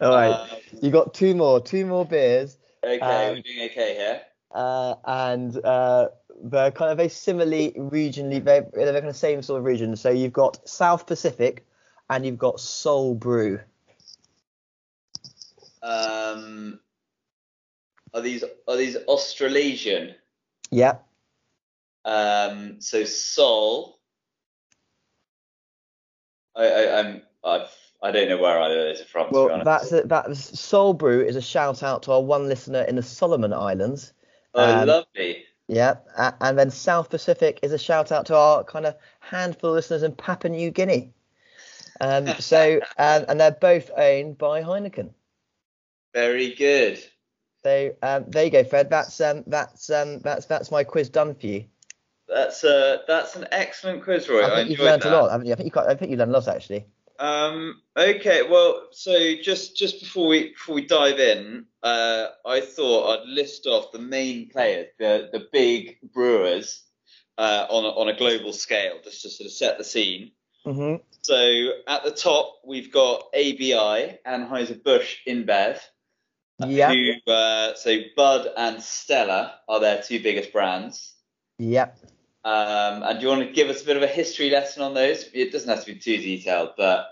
All 0.00 0.10
right, 0.10 0.30
Um, 0.30 0.48
you 0.80 0.90
got 0.90 1.14
two 1.14 1.34
more 1.34 1.60
two 1.60 1.84
more 1.84 2.04
beers, 2.06 2.56
okay, 2.84 3.00
Um, 3.00 3.34
we're 3.34 3.42
doing 3.42 3.70
okay 3.70 3.94
here. 3.96 4.22
uh, 4.52 4.94
and 5.04 5.56
uh, 5.64 6.08
they're 6.42 6.70
kind 6.70 6.90
of 6.90 6.96
very 6.98 7.08
similarly 7.08 7.72
regionally 7.76 8.42
they're, 8.42 8.66
they're 8.72 8.92
kind 8.92 9.08
of 9.08 9.16
same 9.16 9.42
sort 9.42 9.58
of 9.58 9.64
region. 9.64 9.96
So 9.96 10.10
you've 10.10 10.32
got 10.32 10.68
South 10.68 11.06
Pacific, 11.06 11.66
and 12.10 12.24
you've 12.24 12.38
got 12.38 12.60
Sol 12.60 13.14
Brew. 13.14 13.60
Um, 15.82 16.80
are 18.14 18.20
these 18.20 18.44
are 18.66 18.76
these 18.76 18.96
Australasian? 18.96 20.14
Yeah, 20.70 20.96
Um, 22.04 22.80
so 22.80 23.04
Sol. 23.04 23.98
I, 26.56 26.64
I 26.64 26.98
I'm 26.98 27.22
I've 27.44 27.68
I 28.02 28.10
don't 28.10 28.28
know 28.28 28.38
where 28.38 28.58
either 28.60 28.78
of 28.78 28.84
those 28.86 29.00
are 29.00 29.04
from. 29.08 29.26
to 29.26 29.30
be 29.32 29.36
well 29.36 29.50
honest. 29.52 29.64
that's 29.64 29.92
a, 29.92 30.02
that 30.08 30.36
Sol 30.36 30.92
Brew 30.92 31.24
is 31.24 31.36
a 31.36 31.42
shout 31.42 31.82
out 31.82 32.02
to 32.04 32.12
our 32.12 32.22
one 32.22 32.48
listener 32.48 32.82
in 32.82 32.96
the 32.96 33.02
Solomon 33.02 33.52
Islands. 33.52 34.12
oh, 34.54 34.80
um, 34.80 34.88
lovely. 34.88 35.44
Yeah, 35.68 35.96
and 36.40 36.56
then 36.56 36.70
South 36.70 37.10
Pacific 37.10 37.58
is 37.62 37.72
a 37.72 37.78
shout 37.78 38.12
out 38.12 38.26
to 38.26 38.36
our 38.36 38.62
kind 38.62 38.86
of 38.86 38.96
handful 39.18 39.70
of 39.70 39.74
listeners 39.74 40.04
in 40.04 40.12
Papua 40.12 40.54
New 40.54 40.70
Guinea. 40.70 41.12
Um, 42.00 42.28
so, 42.38 42.80
um, 42.98 43.24
and 43.28 43.40
they're 43.40 43.50
both 43.50 43.90
owned 43.96 44.38
by 44.38 44.62
Heineken. 44.62 45.10
Very 46.14 46.54
good. 46.54 47.02
So 47.64 47.96
um, 48.00 48.26
there 48.28 48.44
you 48.44 48.50
go, 48.50 48.62
Fred. 48.62 48.90
That's 48.90 49.20
um, 49.20 49.42
that's 49.48 49.90
um, 49.90 50.20
that's 50.20 50.46
that's 50.46 50.70
my 50.70 50.84
quiz 50.84 51.08
done 51.08 51.34
for 51.34 51.46
you. 51.46 51.64
That's 52.28 52.64
uh 52.64 52.98
that's 53.06 53.36
an 53.36 53.46
excellent 53.52 54.02
quiz, 54.02 54.28
Rory. 54.28 54.44
I 54.44 54.52
I, 54.52 54.54
think 54.56 54.70
you've 54.70 54.80
learned 54.80 55.02
that. 55.02 55.12
a 55.12 55.16
lot, 55.16 55.30
haven't 55.30 55.46
you? 55.46 55.52
I 55.52 55.56
think 55.56 55.66
you 55.66 55.70
got, 55.70 55.88
I 55.88 55.94
think 55.94 56.10
you 56.10 56.16
learned 56.16 56.30
a 56.30 56.34
lot 56.34 56.48
actually. 56.48 56.86
Um, 57.18 57.82
okay, 57.96 58.42
well, 58.48 58.88
so 58.92 59.34
just 59.42 59.76
just 59.76 60.00
before 60.00 60.28
we 60.28 60.50
before 60.50 60.74
we 60.74 60.86
dive 60.86 61.18
in, 61.18 61.66
uh, 61.82 62.26
I 62.44 62.60
thought 62.60 63.20
I'd 63.20 63.28
list 63.28 63.66
off 63.66 63.92
the 63.92 63.98
main 63.98 64.48
players, 64.48 64.88
the 64.98 65.28
the 65.32 65.46
big 65.52 65.98
brewers, 66.12 66.82
uh, 67.38 67.66
on 67.68 67.84
a, 67.84 67.88
on 67.88 68.08
a 68.08 68.16
global 68.16 68.52
scale, 68.52 68.98
just 69.04 69.22
to 69.22 69.30
sort 69.30 69.46
of 69.46 69.52
set 69.52 69.78
the 69.78 69.84
scene. 69.84 70.32
hmm 70.64 70.96
So 71.22 71.70
at 71.86 72.04
the 72.04 72.10
top 72.10 72.60
we've 72.64 72.92
got 72.92 73.24
ABI, 73.34 74.18
Anheuser 74.26 74.82
Busch 74.82 75.16
InBev. 75.26 75.78
Yeah. 76.58 76.90
Who, 76.90 77.30
uh, 77.30 77.74
so 77.74 77.98
Bud 78.16 78.48
and 78.56 78.82
Stella 78.82 79.56
are 79.68 79.78
their 79.78 80.02
two 80.02 80.22
biggest 80.22 80.52
brands. 80.52 81.14
Yep. 81.58 81.98
Um, 82.46 83.02
and 83.02 83.18
do 83.18 83.24
you 83.26 83.28
want 83.28 83.44
to 83.44 83.52
give 83.52 83.68
us 83.68 83.82
a 83.82 83.84
bit 83.84 83.96
of 83.96 84.04
a 84.04 84.06
history 84.06 84.50
lesson 84.50 84.80
on 84.82 84.94
those? 84.94 85.28
It 85.34 85.50
doesn't 85.50 85.68
have 85.68 85.84
to 85.84 85.92
be 85.92 85.98
too 85.98 86.16
detailed, 86.18 86.74
but 86.76 87.08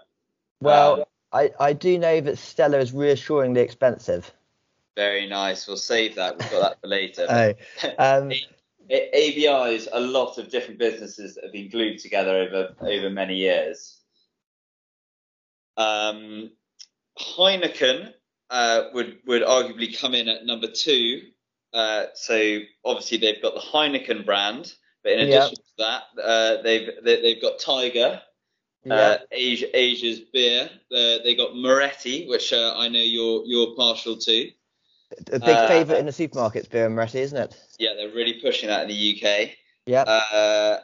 Well, 0.61 1.01
Um, 1.01 1.05
I, 1.33 1.51
I 1.59 1.73
do 1.73 1.99
know 1.99 2.21
that 2.21 2.39
Stella 2.39 2.79
is 2.79 2.93
reassuringly 2.93 3.61
expensive. 3.61 4.33
very 4.95 5.27
nice. 5.27 5.67
We'll 5.67 5.77
save 5.77 6.15
that. 6.15 6.39
We've 6.39 6.51
got 6.53 6.61
that 6.63 6.81
for 6.81 6.87
later. 6.87 7.27
Oh, 7.83 7.91
um, 7.99 8.31
A- 8.91 9.09
ABI 9.11 9.75
is 9.75 9.89
a 9.93 9.99
lot 9.99 10.39
of 10.39 10.51
different 10.51 10.79
businesses 10.79 11.35
that 11.35 11.43
have 11.45 11.53
been 11.53 11.69
glued 11.69 11.99
together 11.99 12.31
over 12.37 12.75
over 12.83 13.11
many 13.11 13.35
years. 13.37 13.99
Um, 15.77 16.51
Heineken 17.19 18.13
uh, 18.51 18.83
would 18.93 19.19
would 19.27 19.43
arguably 19.43 19.99
come 19.99 20.15
in 20.15 20.29
at 20.29 20.45
number 20.47 20.69
two. 20.71 21.23
Uh, 21.73 22.05
so 22.15 22.59
obviously 22.85 23.19
they've 23.19 23.43
got 23.43 23.55
the 23.55 23.61
Heineken 23.61 24.25
brand, 24.25 24.75
but 25.05 25.13
in 25.13 25.29
Yeah. 25.29 25.47
addition 25.47 25.57
to 25.57 25.73
that, 25.79 26.03
uh, 26.23 26.63
they've 26.63 26.91
they, 27.05 27.21
they've 27.23 27.41
got 27.43 27.61
Tiger, 27.61 28.21
yeah. 28.85 28.95
uh, 28.95 29.19
Asia, 29.31 29.67
Asia's 29.79 30.21
beer. 30.33 30.69
Uh, 30.91 31.19
they 31.23 31.35
got 31.37 31.55
Moretti, 31.55 32.27
which 32.27 32.53
uh, 32.53 32.75
I 32.77 32.89
know 32.89 32.99
you're 33.01 33.45
you're 33.47 33.77
partial 33.77 34.17
to. 34.17 34.51
a 35.33 35.39
big 35.39 35.43
uh, 35.49 35.69
favourite 35.69 36.01
in 36.01 36.07
the 36.07 36.13
supermarkets, 36.13 36.69
Birra 36.69 36.91
Moretti, 36.91 37.21
isn't 37.21 37.39
it? 37.39 37.55
Yeah, 37.79 37.95
they're 37.95 38.09
really 38.15 38.41
pushing 38.41 38.69
that 38.69 38.83
in 38.83 38.89
the 38.89 39.23
UK. 39.23 39.51
Yep. 39.87 40.07
uh, 40.09 40.79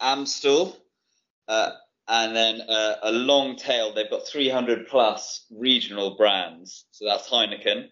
Amstel, 0.00 0.76
uh, 1.48 1.70
and 2.08 2.36
then 2.36 2.60
uh, 2.60 2.96
a 3.02 3.12
long 3.12 3.56
tail. 3.56 3.94
They've 3.94 4.10
got 4.10 4.26
300 4.26 4.86
plus 4.88 5.46
regional 5.50 6.16
brands. 6.16 6.84
So 6.90 7.06
that's 7.06 7.28
Heineken. 7.30 7.88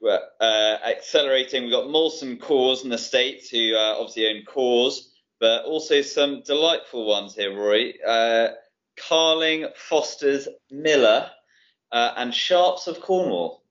We're 0.00 0.20
uh, 0.40 0.76
accelerating. 0.86 1.62
We've 1.64 1.72
got 1.72 1.86
Molson 1.86 2.38
Coors 2.38 2.84
in 2.84 2.90
the 2.90 2.98
States, 2.98 3.48
who 3.48 3.74
uh, 3.74 3.96
obviously 3.98 4.28
own 4.28 4.42
Coors, 4.44 5.00
but 5.40 5.64
also 5.64 6.02
some 6.02 6.42
delightful 6.42 7.06
ones 7.06 7.34
here, 7.34 7.54
Rory. 7.56 7.98
Uh, 8.06 8.48
Carling, 8.96 9.66
Foster's, 9.76 10.48
Miller, 10.70 11.30
uh, 11.92 12.12
and 12.16 12.34
Sharps 12.34 12.86
of 12.86 13.00
Cornwall. 13.00 13.62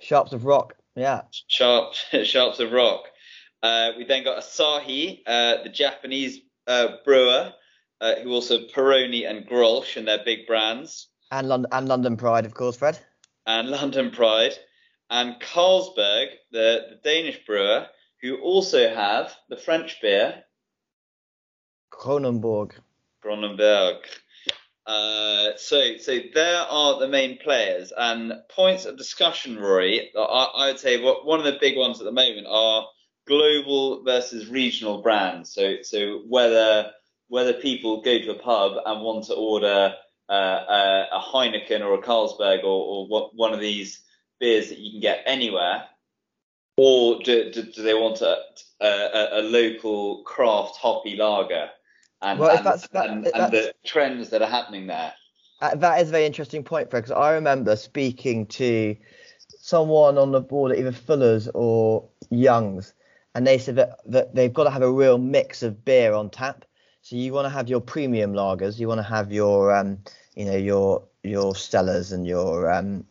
Sharps 0.00 0.32
of 0.32 0.44
Rock. 0.44 0.74
Yeah. 0.94 1.22
Sharp, 1.48 1.94
Sharps 2.24 2.60
of 2.60 2.72
Rock. 2.72 3.04
Uh, 3.62 3.92
we 3.96 4.04
then 4.04 4.24
got 4.24 4.42
Asahi, 4.42 5.20
uh, 5.26 5.62
the 5.62 5.68
Japanese 5.68 6.40
uh, 6.66 6.88
brewer, 7.04 7.52
uh, 8.00 8.14
who 8.16 8.30
also 8.32 8.58
Peroni 8.66 9.28
and 9.28 9.46
Grolsch 9.46 9.96
and 9.96 10.06
their 10.08 10.24
big 10.24 10.46
brands, 10.46 11.08
And 11.30 11.48
London 11.48 11.70
and 11.72 11.88
London 11.88 12.16
Pride, 12.16 12.44
of 12.46 12.54
course, 12.54 12.76
Fred. 12.76 12.98
and 13.46 13.68
London 13.68 14.10
Pride, 14.10 14.52
and 15.10 15.40
Carlsberg, 15.40 16.28
the, 16.50 16.86
the 16.90 16.98
Danish 17.04 17.44
brewer, 17.46 17.86
who 18.20 18.36
also 18.38 18.92
have 18.94 19.32
the 19.48 19.56
French 19.56 20.00
beer, 20.00 20.42
Kronenbourg. 21.92 22.72
Kronenbourg. 23.24 23.98
Uh, 24.84 25.50
so, 25.56 25.96
so 25.98 26.18
there 26.34 26.62
are 26.62 26.98
the 26.98 27.06
main 27.06 27.38
players 27.38 27.92
and 27.96 28.32
points 28.48 28.84
of 28.84 28.98
discussion, 28.98 29.58
Rory. 29.58 30.10
I, 30.16 30.20
I 30.56 30.66
would 30.68 30.80
say 30.80 31.00
what 31.00 31.24
one 31.24 31.38
of 31.38 31.44
the 31.44 31.58
big 31.60 31.76
ones 31.76 32.00
at 32.00 32.04
the 32.04 32.12
moment 32.12 32.46
are 32.48 32.86
global 33.26 34.02
versus 34.02 34.48
regional 34.48 35.00
brands. 35.02 35.54
So, 35.54 35.76
so 35.82 36.22
whether 36.28 36.90
whether 37.28 37.52
people 37.52 38.02
go 38.02 38.18
to 38.18 38.32
a 38.32 38.38
pub 38.38 38.72
and 38.84 39.02
want 39.02 39.24
to 39.26 39.34
order 39.34 39.94
uh, 40.28 40.32
a, 40.32 41.06
a 41.12 41.20
Heineken 41.20 41.80
or 41.80 41.94
a 41.94 42.02
Carlsberg 42.02 42.62
or, 42.62 42.64
or 42.64 43.06
what, 43.06 43.34
one 43.34 43.54
of 43.54 43.60
these 43.60 44.02
beers 44.38 44.68
that 44.68 44.78
you 44.78 44.90
can 44.90 45.00
get 45.00 45.22
anywhere, 45.24 45.84
or 46.76 47.20
do, 47.22 47.50
do, 47.50 47.62
do 47.62 47.82
they 47.82 47.94
want 47.94 48.20
a, 48.20 48.36
a, 48.80 49.40
a 49.40 49.42
local 49.42 50.22
craft 50.24 50.76
hoppy 50.76 51.16
lager? 51.16 51.70
And, 52.22 52.38
Well, 52.38 52.56
and, 52.56 52.64
that's- 52.64 52.88
that- 52.88 53.10
and, 53.10 53.26
and 53.26 53.52
the 53.52 53.74
trends 53.84 54.30
that 54.30 54.42
are 54.42 54.48
happening 54.48 54.86
there. 54.86 55.12
Uh, 55.60 55.74
that 55.76 56.00
is 56.00 56.08
a 56.08 56.12
very 56.12 56.26
interesting 56.26 56.64
point, 56.64 56.90
Fred, 56.90 57.02
because 57.04 57.16
I 57.16 57.32
remember 57.34 57.76
speaking 57.76 58.46
to 58.46 58.96
someone 59.60 60.18
on 60.18 60.32
the 60.32 60.40
board 60.40 60.72
at 60.72 60.78
either 60.78 60.90
Fuller's 60.92 61.48
or 61.54 62.08
Young's, 62.30 62.94
and 63.34 63.46
they 63.46 63.58
said 63.58 63.76
that, 63.76 63.98
that 64.06 64.34
they've 64.34 64.52
got 64.52 64.64
to 64.64 64.70
have 64.70 64.82
a 64.82 64.90
real 64.90 65.18
mix 65.18 65.62
of 65.62 65.84
beer 65.84 66.14
on 66.14 66.30
tap. 66.30 66.64
So 67.02 67.16
you 67.16 67.32
want 67.32 67.46
to 67.46 67.50
have 67.50 67.68
your 67.68 67.80
premium 67.80 68.32
lagers, 68.32 68.78
you 68.78 68.88
want 68.88 68.98
to 68.98 69.04
have 69.04 69.32
your, 69.32 69.74
um, 69.74 69.98
you 70.34 70.44
know, 70.44 70.56
your 70.56 71.04
your 71.22 71.52
Stellas 71.54 72.12
and 72.12 72.26
your 72.26 72.70
um, 72.72 73.04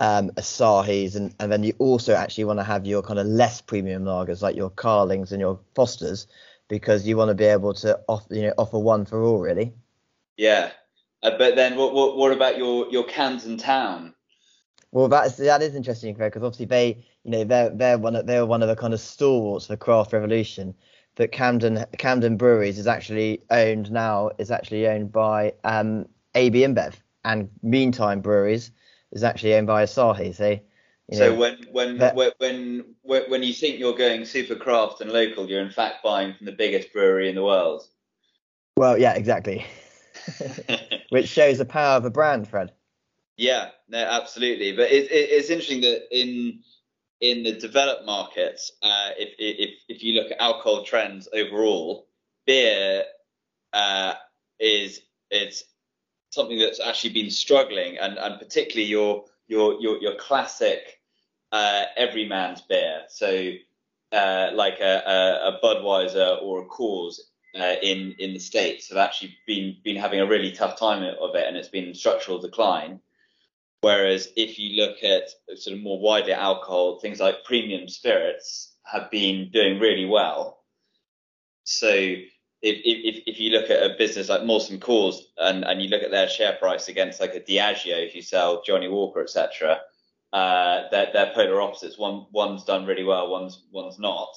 um, 0.00 0.30
Asahis, 0.30 1.14
and, 1.16 1.34
and 1.38 1.50
then 1.52 1.62
you 1.62 1.74
also 1.78 2.14
actually 2.14 2.44
want 2.44 2.58
to 2.58 2.64
have 2.64 2.86
your 2.86 3.02
kind 3.02 3.18
of 3.18 3.26
less 3.26 3.60
premium 3.60 4.04
lagers 4.04 4.42
like 4.42 4.56
your 4.56 4.70
Carlings 4.70 5.30
and 5.32 5.40
your 5.40 5.60
Fosters, 5.74 6.26
because 6.68 7.06
you 7.06 7.16
want 7.16 7.30
to 7.30 7.34
be 7.34 7.44
able 7.44 7.74
to 7.74 7.98
offer, 8.08 8.34
you 8.34 8.42
know, 8.42 8.54
offer 8.58 8.78
one 8.78 9.04
for 9.04 9.22
all, 9.22 9.40
really. 9.40 9.72
Yeah. 10.36 10.70
Uh, 11.22 11.36
but 11.36 11.56
then 11.56 11.76
what, 11.76 11.94
what, 11.94 12.16
what 12.16 12.32
about 12.32 12.58
your, 12.58 12.88
your 12.90 13.04
Camden 13.04 13.56
Town? 13.56 14.14
Well, 14.90 15.08
that's 15.08 15.36
that 15.36 15.62
is 15.62 15.74
interesting, 15.74 16.14
Craig, 16.14 16.32
because 16.32 16.44
obviously 16.44 16.66
they, 16.66 17.04
you 17.24 17.30
know, 17.30 17.44
they're 17.44 17.70
they're 17.70 17.98
one 17.98 18.16
of 18.16 18.26
they're 18.26 18.46
one 18.46 18.62
of 18.62 18.68
the 18.68 18.76
kind 18.76 18.94
of 18.94 19.00
stalwarts 19.00 19.66
for 19.66 19.76
craft 19.76 20.12
revolution. 20.12 20.74
But 21.14 21.30
Camden 21.32 21.84
Camden 21.98 22.36
Breweries 22.38 22.78
is 22.78 22.86
actually 22.86 23.42
owned 23.50 23.90
now 23.90 24.30
is 24.38 24.50
actually 24.50 24.86
owned 24.88 25.12
by 25.12 25.52
um, 25.64 26.06
AB 26.34 26.60
InBev, 26.60 26.94
and 27.24 27.50
Meantime 27.62 28.22
Breweries 28.22 28.70
is 29.12 29.22
actually 29.22 29.54
owned 29.56 29.66
by 29.66 29.84
Asahi. 29.84 30.34
So, 30.34 30.58
you 31.08 31.18
so 31.18 31.32
know, 31.32 31.34
when 31.34 31.66
when, 31.72 31.98
that- 31.98 32.14
when 32.14 32.32
when 32.38 32.94
when 33.02 33.22
when 33.30 33.42
you 33.42 33.52
think 33.54 33.78
you're 33.78 33.94
going 33.96 34.24
super 34.24 34.54
craft 34.56 35.00
and 35.00 35.10
local, 35.12 35.48
you're 35.48 35.62
in 35.62 35.70
fact 35.70 36.02
buying 36.02 36.34
from 36.34 36.46
the 36.46 36.52
biggest 36.52 36.92
brewery 36.92 37.28
in 37.28 37.34
the 37.34 37.44
world. 37.44 37.82
well, 38.76 38.98
yeah, 38.98 39.14
exactly. 39.14 39.66
Which 41.10 41.28
shows 41.28 41.58
the 41.58 41.64
power 41.64 41.96
of 41.96 42.04
a 42.04 42.10
brand, 42.10 42.48
Fred. 42.48 42.72
Yeah, 43.36 43.70
no, 43.88 43.98
absolutely. 43.98 44.72
But 44.76 44.90
it, 44.90 45.10
it, 45.10 45.30
it's 45.30 45.50
interesting 45.50 45.80
that 45.82 46.08
in 46.10 46.62
in 47.20 47.42
the 47.42 47.52
developed 47.52 48.04
markets, 48.04 48.72
uh, 48.82 49.10
if, 49.16 49.30
if 49.38 49.70
if 49.88 50.02
you 50.02 50.14
look 50.14 50.30
at 50.32 50.40
alcohol 50.40 50.84
trends 50.84 51.28
overall, 51.32 52.08
beer 52.46 53.04
uh, 53.72 54.14
is 54.58 55.00
it's 55.30 55.64
something 56.30 56.58
that's 56.58 56.80
actually 56.80 57.12
been 57.14 57.30
struggling, 57.30 57.98
and, 57.98 58.18
and 58.18 58.38
particularly 58.38 58.88
your 58.90 59.24
your 59.46 59.80
your 59.80 59.98
your 60.00 60.14
classic 60.16 60.97
uh, 61.52 61.84
everyman's 61.96 62.60
beer. 62.62 63.02
So 63.08 63.52
uh, 64.12 64.50
like 64.54 64.80
a, 64.80 65.02
a, 65.06 65.58
Budweiser 65.62 66.42
or 66.42 66.62
a 66.62 66.66
Coors 66.66 67.18
uh, 67.58 67.74
in 67.82 68.14
in 68.18 68.34
the 68.34 68.38
states 68.38 68.88
have 68.88 68.98
actually 68.98 69.36
been 69.46 69.76
been 69.84 69.96
having 69.96 70.20
a 70.20 70.26
really 70.26 70.52
tough 70.52 70.78
time 70.78 71.02
of 71.02 71.34
it, 71.34 71.46
and 71.46 71.56
it's 71.56 71.68
been 71.68 71.94
structural 71.94 72.38
decline. 72.38 73.00
Whereas 73.80 74.28
if 74.36 74.58
you 74.58 74.82
look 74.82 75.04
at 75.04 75.30
sort 75.56 75.76
of 75.76 75.82
more 75.82 76.00
widely 76.00 76.32
alcohol, 76.32 76.98
things 76.98 77.20
like 77.20 77.44
premium 77.44 77.88
spirits 77.88 78.74
have 78.84 79.10
been 79.10 79.50
doing 79.52 79.78
really 79.78 80.04
well. 80.04 80.64
So 81.64 81.88
if, 81.90 82.24
if, 82.62 83.22
if 83.26 83.38
you 83.38 83.50
look 83.50 83.70
at 83.70 83.82
a 83.82 83.94
business 83.96 84.28
like 84.28 84.40
Molson 84.40 84.80
Coors 84.80 85.20
and, 85.36 85.64
and 85.64 85.80
you 85.80 85.88
look 85.88 86.02
at 86.02 86.10
their 86.10 86.28
share 86.28 86.54
price 86.54 86.88
against 86.88 87.20
like 87.20 87.34
a 87.34 87.40
Diageo 87.40 88.04
if 88.04 88.16
you 88.16 88.22
sell 88.22 88.62
Johnnie 88.62 88.88
Walker, 88.88 89.22
etc., 89.22 89.80
uh, 90.32 90.82
they're, 90.90 91.10
they're 91.12 91.32
polar 91.34 91.60
opposites. 91.60 91.98
One 91.98 92.26
one's 92.32 92.64
done 92.64 92.86
really 92.86 93.04
well, 93.04 93.30
one's 93.30 93.62
one's 93.72 93.98
not. 93.98 94.28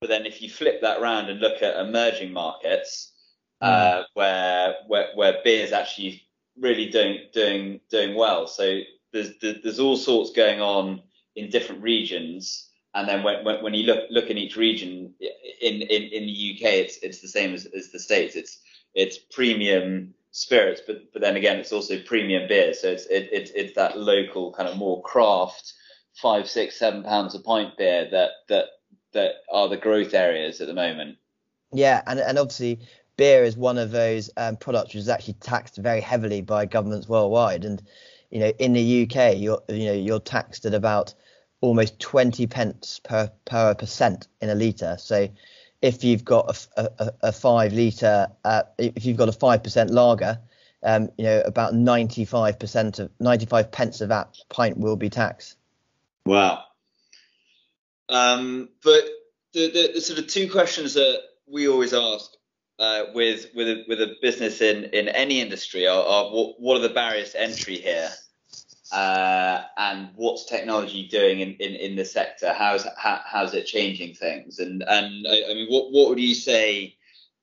But 0.00 0.08
then 0.08 0.26
if 0.26 0.40
you 0.40 0.48
flip 0.48 0.80
that 0.82 1.00
around 1.00 1.28
and 1.28 1.40
look 1.40 1.62
at 1.62 1.76
emerging 1.76 2.32
markets, 2.32 3.12
uh, 3.60 4.02
where 4.14 4.76
where 4.86 5.08
where 5.14 5.38
beer 5.42 5.64
is 5.64 5.72
actually 5.72 6.22
really 6.60 6.88
doing 6.88 7.18
doing 7.32 7.80
doing 7.90 8.14
well. 8.14 8.46
So 8.46 8.80
there's 9.12 9.32
there's 9.40 9.80
all 9.80 9.96
sorts 9.96 10.30
going 10.30 10.60
on 10.60 11.02
in 11.36 11.50
different 11.50 11.82
regions, 11.82 12.70
and 12.94 13.08
then 13.08 13.22
when 13.22 13.44
when, 13.44 13.62
when 13.62 13.74
you 13.74 13.84
look 13.84 14.04
look 14.10 14.30
in 14.30 14.38
each 14.38 14.56
region 14.56 15.12
in, 15.60 15.82
in 15.82 16.02
in 16.02 16.26
the 16.26 16.54
UK, 16.54 16.72
it's 16.74 16.98
it's 16.98 17.20
the 17.20 17.28
same 17.28 17.52
as, 17.52 17.66
as 17.66 17.90
the 17.90 17.98
states. 17.98 18.36
It's 18.36 18.60
it's 18.94 19.18
premium 19.18 20.14
spirits, 20.38 20.80
but 20.86 21.12
but 21.12 21.22
then 21.22 21.36
again, 21.36 21.58
it's 21.58 21.72
also 21.72 22.00
premium 22.00 22.48
beer. 22.48 22.74
So 22.74 22.88
it's 22.88 23.06
it, 23.06 23.28
it's 23.32 23.50
it's 23.52 23.74
that 23.74 23.98
local 23.98 24.52
kind 24.52 24.68
of 24.68 24.76
more 24.76 25.02
craft 25.02 25.74
five 26.14 26.48
six 26.48 26.78
seven 26.78 27.02
pounds 27.02 27.34
a 27.34 27.40
pint 27.40 27.76
beer 27.76 28.08
that 28.10 28.30
that 28.48 28.66
that 29.12 29.34
are 29.52 29.68
the 29.68 29.76
growth 29.76 30.14
areas 30.14 30.60
at 30.60 30.66
the 30.66 30.74
moment. 30.74 31.16
Yeah, 31.72 32.02
and 32.06 32.18
and 32.20 32.38
obviously 32.38 32.80
beer 33.16 33.42
is 33.42 33.56
one 33.56 33.78
of 33.78 33.90
those 33.90 34.30
um, 34.36 34.56
products 34.56 34.94
which 34.94 35.02
is 35.02 35.08
actually 35.08 35.34
taxed 35.34 35.76
very 35.76 36.00
heavily 36.00 36.40
by 36.40 36.66
governments 36.66 37.08
worldwide. 37.08 37.64
And 37.64 37.82
you 38.30 38.40
know, 38.40 38.52
in 38.58 38.72
the 38.72 39.02
UK, 39.02 39.36
you're 39.38 39.62
you 39.68 39.86
know 39.86 39.92
you're 39.92 40.20
taxed 40.20 40.64
at 40.64 40.74
about 40.74 41.14
almost 41.60 41.98
20 41.98 42.46
pence 42.46 43.00
per 43.02 43.30
per 43.44 43.74
percent 43.74 44.28
in 44.40 44.48
a 44.48 44.54
litre. 44.54 44.96
So 44.98 45.28
if 45.82 46.02
you've 46.02 46.24
got 46.24 46.68
a, 46.76 46.90
a, 46.98 47.12
a 47.22 47.32
five 47.32 47.72
litre, 47.72 48.28
uh, 48.44 48.62
if 48.78 49.04
you've 49.04 49.16
got 49.16 49.28
a 49.28 49.32
five 49.32 49.62
percent 49.62 49.90
lager, 49.90 50.38
um, 50.82 51.10
you 51.18 51.24
know 51.24 51.42
about 51.44 51.74
95 51.74 52.58
percent 52.58 52.98
of 52.98 53.10
95 53.20 53.70
pence 53.70 54.00
of 54.00 54.08
that 54.08 54.36
pint 54.48 54.78
will 54.78 54.96
be 54.96 55.10
tax. 55.10 55.56
Wow. 56.26 56.64
Um, 58.08 58.70
but 58.82 59.04
the, 59.52 59.70
the, 59.70 59.92
the 59.94 60.00
sort 60.00 60.18
of 60.18 60.26
two 60.26 60.50
questions 60.50 60.94
that 60.94 61.20
we 61.46 61.68
always 61.68 61.92
ask 61.92 62.32
uh, 62.78 63.04
with 63.14 63.48
with 63.54 63.68
a, 63.68 63.84
with 63.88 64.00
a 64.00 64.16
business 64.22 64.60
in 64.60 64.84
in 64.84 65.08
any 65.08 65.40
industry 65.40 65.86
are, 65.86 66.02
are 66.02 66.24
what, 66.30 66.60
what 66.60 66.76
are 66.76 66.86
the 66.86 66.94
barriers 66.94 67.32
to 67.32 67.40
entry 67.40 67.76
here, 67.76 68.10
uh, 68.92 69.62
and 69.76 70.10
what's 70.16 70.44
technology 70.44 71.08
doing 71.08 71.40
in, 71.40 71.54
in, 71.54 71.74
in 71.74 71.96
the 71.96 72.04
sector? 72.04 72.52
How's 72.52 72.86
how, 72.96 73.20
how's 73.24 73.54
it 73.54 73.66
changing 73.66 74.14
things? 74.14 74.58
And 74.58 74.82
and 74.82 75.26
I, 75.26 75.50
I 75.50 75.54
mean, 75.54 75.68
what 75.68 75.92
what 75.92 76.08
would 76.08 76.20
you 76.20 76.34
say 76.34 76.96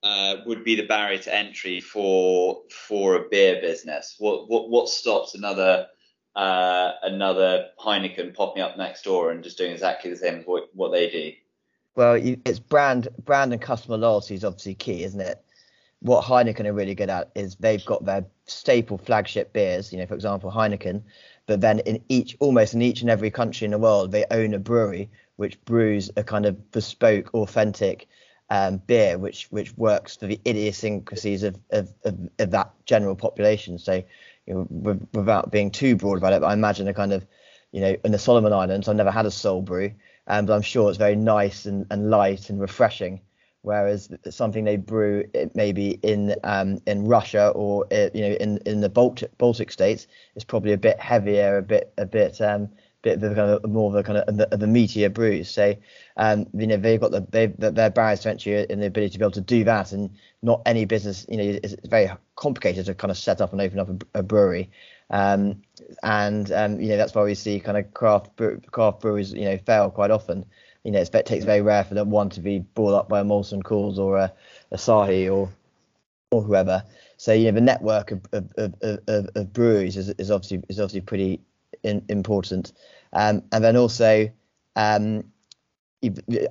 uh, 0.03 0.37
would 0.45 0.63
be 0.63 0.75
the 0.75 0.87
barrier 0.87 1.19
to 1.19 1.35
entry 1.35 1.81
for 1.81 2.61
for 2.69 3.15
a 3.15 3.29
beer 3.29 3.59
business? 3.61 4.15
What 4.17 4.49
what 4.49 4.69
what 4.69 4.89
stops 4.89 5.35
another 5.35 5.87
uh, 6.35 6.91
another 7.03 7.67
Heineken 7.79 8.33
popping 8.33 8.61
up 8.61 8.77
next 8.77 9.03
door 9.03 9.31
and 9.31 9.43
just 9.43 9.57
doing 9.57 9.71
exactly 9.71 10.09
the 10.09 10.17
same 10.17 10.39
as 10.39 10.45
what, 10.45 10.69
what 10.73 10.91
they 10.91 11.09
do? 11.09 11.31
Well, 11.95 12.17
you, 12.17 12.39
it's 12.45 12.59
brand 12.59 13.07
brand 13.23 13.53
and 13.53 13.61
customer 13.61 13.97
loyalty 13.97 14.35
is 14.35 14.43
obviously 14.43 14.75
key, 14.75 15.03
isn't 15.03 15.21
it? 15.21 15.41
What 16.01 16.25
Heineken 16.25 16.65
are 16.65 16.73
really 16.73 16.93
good 16.93 17.09
at 17.09 17.31
is 17.35 17.55
they've 17.55 17.83
got 17.85 18.05
their 18.05 18.25
staple 18.45 18.97
flagship 18.97 19.53
beers, 19.53 19.91
you 19.91 19.97
know, 19.97 20.05
for 20.05 20.13
example, 20.13 20.51
Heineken, 20.51 21.01
but 21.47 21.61
then 21.61 21.79
in 21.79 22.03
each 22.09 22.35
almost 22.39 22.73
in 22.73 22.81
each 22.81 23.01
and 23.01 23.09
every 23.09 23.31
country 23.31 23.65
in 23.65 23.71
the 23.71 23.77
world, 23.77 24.11
they 24.11 24.25
own 24.31 24.53
a 24.53 24.59
brewery 24.59 25.09
which 25.35 25.63
brews 25.65 26.09
a 26.15 26.23
kind 26.23 26.45
of 26.45 26.71
bespoke, 26.71 27.33
authentic 27.33 28.07
um, 28.49 28.77
beer, 28.77 29.17
which 29.17 29.47
which 29.51 29.75
works 29.77 30.15
for 30.15 30.27
the 30.27 30.39
idiosyncrasies 30.45 31.43
of, 31.43 31.57
of, 31.71 31.93
of, 32.03 32.29
of 32.39 32.51
that 32.51 32.71
general 32.85 33.15
population. 33.15 33.77
So, 33.79 34.03
you 34.45 34.53
know, 34.53 34.99
without 35.13 35.51
being 35.51 35.71
too 35.71 35.95
broad 35.95 36.17
about 36.17 36.33
it, 36.33 36.43
I 36.43 36.53
imagine 36.53 36.87
a 36.87 36.93
kind 36.93 37.13
of, 37.13 37.25
you 37.71 37.81
know, 37.81 37.95
in 38.03 38.11
the 38.11 38.19
Solomon 38.19 38.53
Islands, 38.53 38.87
I've 38.87 38.95
never 38.95 39.11
had 39.11 39.25
a 39.25 39.31
Sol 39.31 39.61
Brew, 39.61 39.91
um, 40.27 40.45
but 40.45 40.53
I'm 40.53 40.61
sure 40.61 40.89
it's 40.89 40.97
very 40.97 41.15
nice 41.15 41.65
and, 41.65 41.87
and 41.89 42.09
light 42.09 42.49
and 42.49 42.61
refreshing. 42.61 43.21
Whereas 43.65 44.09
something 44.29 44.63
they 44.63 44.77
brew 44.77 45.25
maybe 45.55 45.99
in 46.03 46.35
um, 46.43 46.79
in 46.85 47.05
Russia 47.05 47.49
or 47.49 47.87
uh, 47.91 48.09
you 48.13 48.21
know 48.21 48.35
in, 48.35 48.59
in 48.65 48.81
the 48.81 48.89
Baltic 48.89 49.35
Baltic 49.39 49.71
states 49.71 50.07
is 50.35 50.43
probably 50.43 50.73
a 50.73 50.77
bit 50.77 50.99
heavier, 50.99 51.57
a 51.57 51.63
bit 51.63 51.91
a 51.97 52.05
bit 52.05 52.39
um, 52.41 52.69
bit 53.01 53.23
of 53.23 53.35
kind 53.35 53.51
of 53.51 53.69
more 53.69 53.89
of 53.89 53.95
a 53.95 54.03
kind 54.03 54.17
of, 54.19 54.39
of 54.51 54.59
the 54.59 54.65
meatier 54.65 55.11
brews. 55.11 55.49
So 55.49 55.75
um, 56.17 56.47
you 56.53 56.67
know 56.67 56.77
they've 56.77 56.99
got 56.99 57.11
the 57.11 57.25
they've 57.29 57.55
their 57.57 57.89
barriers 57.89 58.19
to 58.21 58.29
entry 58.29 58.65
in 58.69 58.79
the 58.79 58.87
ability 58.87 59.13
to 59.13 59.19
be 59.19 59.23
able 59.23 59.31
to 59.31 59.41
do 59.41 59.63
that, 59.63 59.91
and 59.93 60.11
not 60.41 60.61
any 60.65 60.85
business 60.85 61.25
you 61.27 61.37
know 61.37 61.59
it's 61.63 61.75
very 61.85 62.11
complicated 62.35 62.85
to 62.85 62.93
kind 62.93 63.11
of 63.11 63.17
set 63.17 63.41
up 63.41 63.51
and 63.51 63.61
open 63.61 63.79
up 63.79 63.89
a, 63.89 64.19
a 64.19 64.23
brewery. 64.23 64.69
Um, 65.09 65.61
and 66.03 66.51
um, 66.51 66.79
you 66.79 66.89
know 66.89 66.97
that's 66.97 67.15
why 67.15 67.23
we 67.23 67.35
see 67.35 67.59
kind 67.59 67.77
of 67.77 67.93
craft 67.93 68.31
craft 68.71 69.01
brewers 69.01 69.33
you 69.33 69.45
know 69.45 69.57
fail 69.57 69.89
quite 69.91 70.11
often. 70.11 70.45
You 70.85 70.91
know, 70.91 71.01
it 71.01 71.25
takes 71.25 71.43
very 71.43 71.61
rare 71.61 71.83
for 71.83 71.95
them 71.95 72.11
one 72.11 72.29
to 72.29 72.39
be 72.39 72.59
brought 72.59 72.93
up 72.93 73.09
by 73.09 73.19
a 73.19 73.23
Molson 73.23 73.63
Coors 73.63 73.97
or 73.97 74.17
a 74.17 74.33
Asahi 74.71 75.33
or 75.33 75.51
or 76.31 76.41
whoever. 76.41 76.83
So 77.17 77.33
you 77.33 77.45
know 77.45 77.51
the 77.51 77.61
network 77.61 78.11
of 78.11 78.21
of, 78.31 78.49
of, 78.57 78.99
of, 79.07 79.29
of 79.35 79.53
breweries 79.53 79.97
is, 79.97 80.09
is 80.11 80.31
obviously 80.31 80.63
is 80.69 80.79
obviously 80.79 81.01
pretty 81.01 81.41
in, 81.83 82.03
important. 82.09 82.73
Um, 83.13 83.43
and 83.51 83.63
then 83.63 83.77
also, 83.77 84.29
um, 84.75 85.23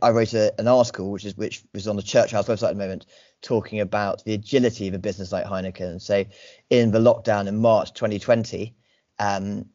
I 0.03 0.11
wrote 0.11 0.33
a, 0.33 0.53
an 0.59 0.67
article 0.67 1.11
which 1.11 1.25
is 1.25 1.37
which 1.37 1.63
was 1.73 1.87
on 1.87 1.97
the 1.97 2.03
Church 2.03 2.33
House 2.33 2.47
website 2.47 2.71
at 2.71 2.77
the 2.77 2.83
moment, 2.83 3.07
talking 3.43 3.81
about 3.81 4.25
the 4.25 4.35
agility 4.35 4.89
of 4.89 4.95
a 4.95 4.99
business 4.99 5.33
like 5.33 5.45
Heineken. 5.45 6.01
So, 6.01 6.25
in 6.71 6.91
the 6.91 6.99
lockdown 6.99 7.47
in 7.47 7.59
March 7.59 7.93
2020, 7.93 8.75
um, 9.19 9.67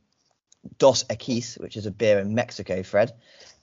Dos 0.78 1.04
Equis, 1.06 1.60
which 1.60 1.78
is 1.78 1.86
a 1.86 1.92
beer 1.92 2.20
in 2.20 2.36
Mexico, 2.36 2.84
Fred, 2.84 3.14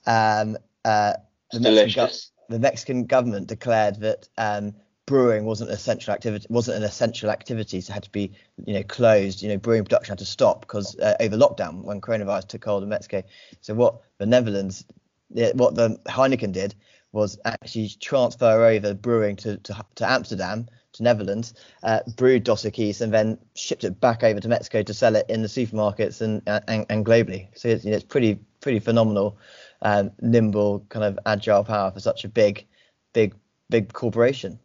um, 0.05 0.57
uh, 0.87 1.13
the, 1.51 1.59
Mexican, 1.59 2.09
the, 2.49 2.59
Mexican, 2.59 3.05
government 3.05 3.47
declared 3.47 3.99
that 3.99 4.27
um, 4.37 4.73
brewing 5.05 5.45
wasn't 5.45 5.69
an 5.69 5.75
essential 5.75 6.13
activity, 6.13 6.45
wasn't 6.49 6.77
an 6.77 6.83
essential 6.83 7.29
activity, 7.29 7.81
so 7.81 7.93
had 7.93 8.03
to 8.03 8.11
be, 8.11 8.31
you 8.65 8.73
know, 8.73 8.83
closed. 8.83 9.41
You 9.41 9.49
know, 9.49 9.57
brewing 9.57 9.83
production 9.83 10.13
had 10.13 10.19
to 10.19 10.25
stop 10.25 10.61
because 10.61 10.97
uh, 10.99 11.15
over 11.19 11.35
lockdown 11.35 11.83
when 11.83 11.99
coronavirus 11.99 12.47
took 12.47 12.65
hold 12.65 12.83
in 12.83 12.89
Mexico. 12.89 13.23
So 13.61 13.73
what 13.73 14.01
the 14.17 14.25
Netherlands, 14.25 14.85
what 15.29 15.75
the 15.75 15.99
Heineken 16.05 16.53
did 16.53 16.75
was 17.11 17.37
actually 17.45 17.89
transfer 17.99 18.65
over 18.65 18.93
brewing 18.93 19.35
to, 19.37 19.57
to, 19.57 19.85
to 19.95 20.09
Amsterdam, 20.09 20.67
to 20.93 21.03
Netherlands, 21.03 21.53
uh, 21.83 21.99
brewed 22.15 22.43
Dos 22.43 22.63
Equis, 22.63 23.01
and 23.01 23.13
then 23.13 23.37
shipped 23.55 23.83
it 23.83 23.99
back 23.99 24.23
over 24.23 24.39
to 24.39 24.47
Mexico 24.47 24.83
to 24.83 24.93
sell 24.93 25.15
it 25.15 25.25
in 25.29 25.41
the 25.41 25.47
supermarkets 25.47 26.21
and 26.21 26.41
and, 26.47 26.85
and 26.89 27.05
globally. 27.05 27.47
So 27.55 27.69
it's, 27.69 27.83
you 27.83 27.91
know, 27.91 27.97
it's 27.97 28.05
pretty 28.05 28.39
pretty 28.61 28.79
phenomenal, 28.79 29.37
um, 29.81 30.11
nimble, 30.21 30.85
kind 30.89 31.05
of 31.05 31.19
agile 31.25 31.63
power 31.63 31.91
for 31.91 31.99
such 31.99 32.23
a 32.23 32.29
big, 32.29 32.65
big, 33.13 33.35
big 33.69 33.93
corporation. 33.93 34.59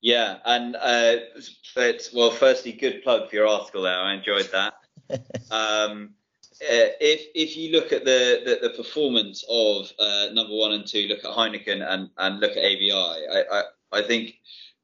Yeah, 0.00 0.38
and 0.44 0.76
uh, 0.76 1.16
but 1.74 2.08
well, 2.14 2.30
firstly, 2.30 2.72
good 2.72 3.02
plug 3.02 3.28
for 3.28 3.36
your 3.36 3.48
article 3.48 3.82
there. 3.82 3.98
I 3.98 4.14
enjoyed 4.14 4.48
that. 4.52 4.74
um, 5.50 6.10
uh, 6.60 6.90
if 7.00 7.26
if 7.34 7.56
you 7.56 7.72
look 7.72 7.92
at 7.92 8.04
the 8.04 8.42
the, 8.44 8.68
the 8.68 8.74
performance 8.74 9.44
of 9.48 9.90
uh, 9.98 10.26
number 10.32 10.54
one 10.54 10.72
and 10.72 10.86
two, 10.86 11.08
look 11.08 11.24
at 11.24 11.30
Heineken 11.30 11.82
and 11.82 12.10
and 12.16 12.40
look 12.40 12.52
at 12.52 12.58
ABI. 12.58 12.92
I 12.92 13.44
I, 13.50 13.62
I 13.92 14.02
think 14.02 14.34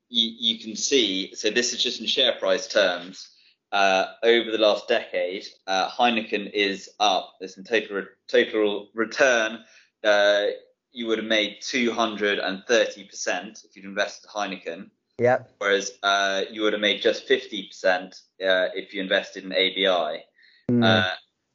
you, 0.08 0.32
you 0.38 0.58
can 0.58 0.76
see. 0.76 1.34
So 1.34 1.50
this 1.50 1.72
is 1.72 1.82
just 1.82 2.00
in 2.00 2.06
share 2.06 2.32
price 2.32 2.66
terms. 2.66 3.28
Uh, 3.74 4.12
over 4.22 4.50
the 4.50 4.58
last 4.58 4.86
decade, 4.88 5.44
uh, 5.66 5.90
Heineken 5.90 6.50
is 6.52 6.88
up. 7.00 7.34
This 7.40 7.58
in 7.58 7.64
total 7.64 8.04
total 8.28 8.88
return. 8.94 9.64
Uh, 10.02 10.46
you 10.92 11.08
would 11.08 11.18
have 11.18 11.26
made 11.26 11.58
230 11.60 13.04
percent 13.04 13.64
if 13.64 13.76
you'd 13.76 13.84
invested 13.84 14.30
Heineken. 14.30 14.90
Yep. 15.18 15.50
Whereas 15.58 15.92
uh, 16.02 16.42
you 16.50 16.62
would 16.62 16.72
have 16.72 16.80
made 16.80 17.02
just 17.02 17.26
50 17.26 17.66
percent 17.66 18.16
if 18.38 18.94
you 18.94 19.02
invested 19.02 19.44
in 19.44 19.52
ABI. 19.52 20.24
Mm 20.70 21.12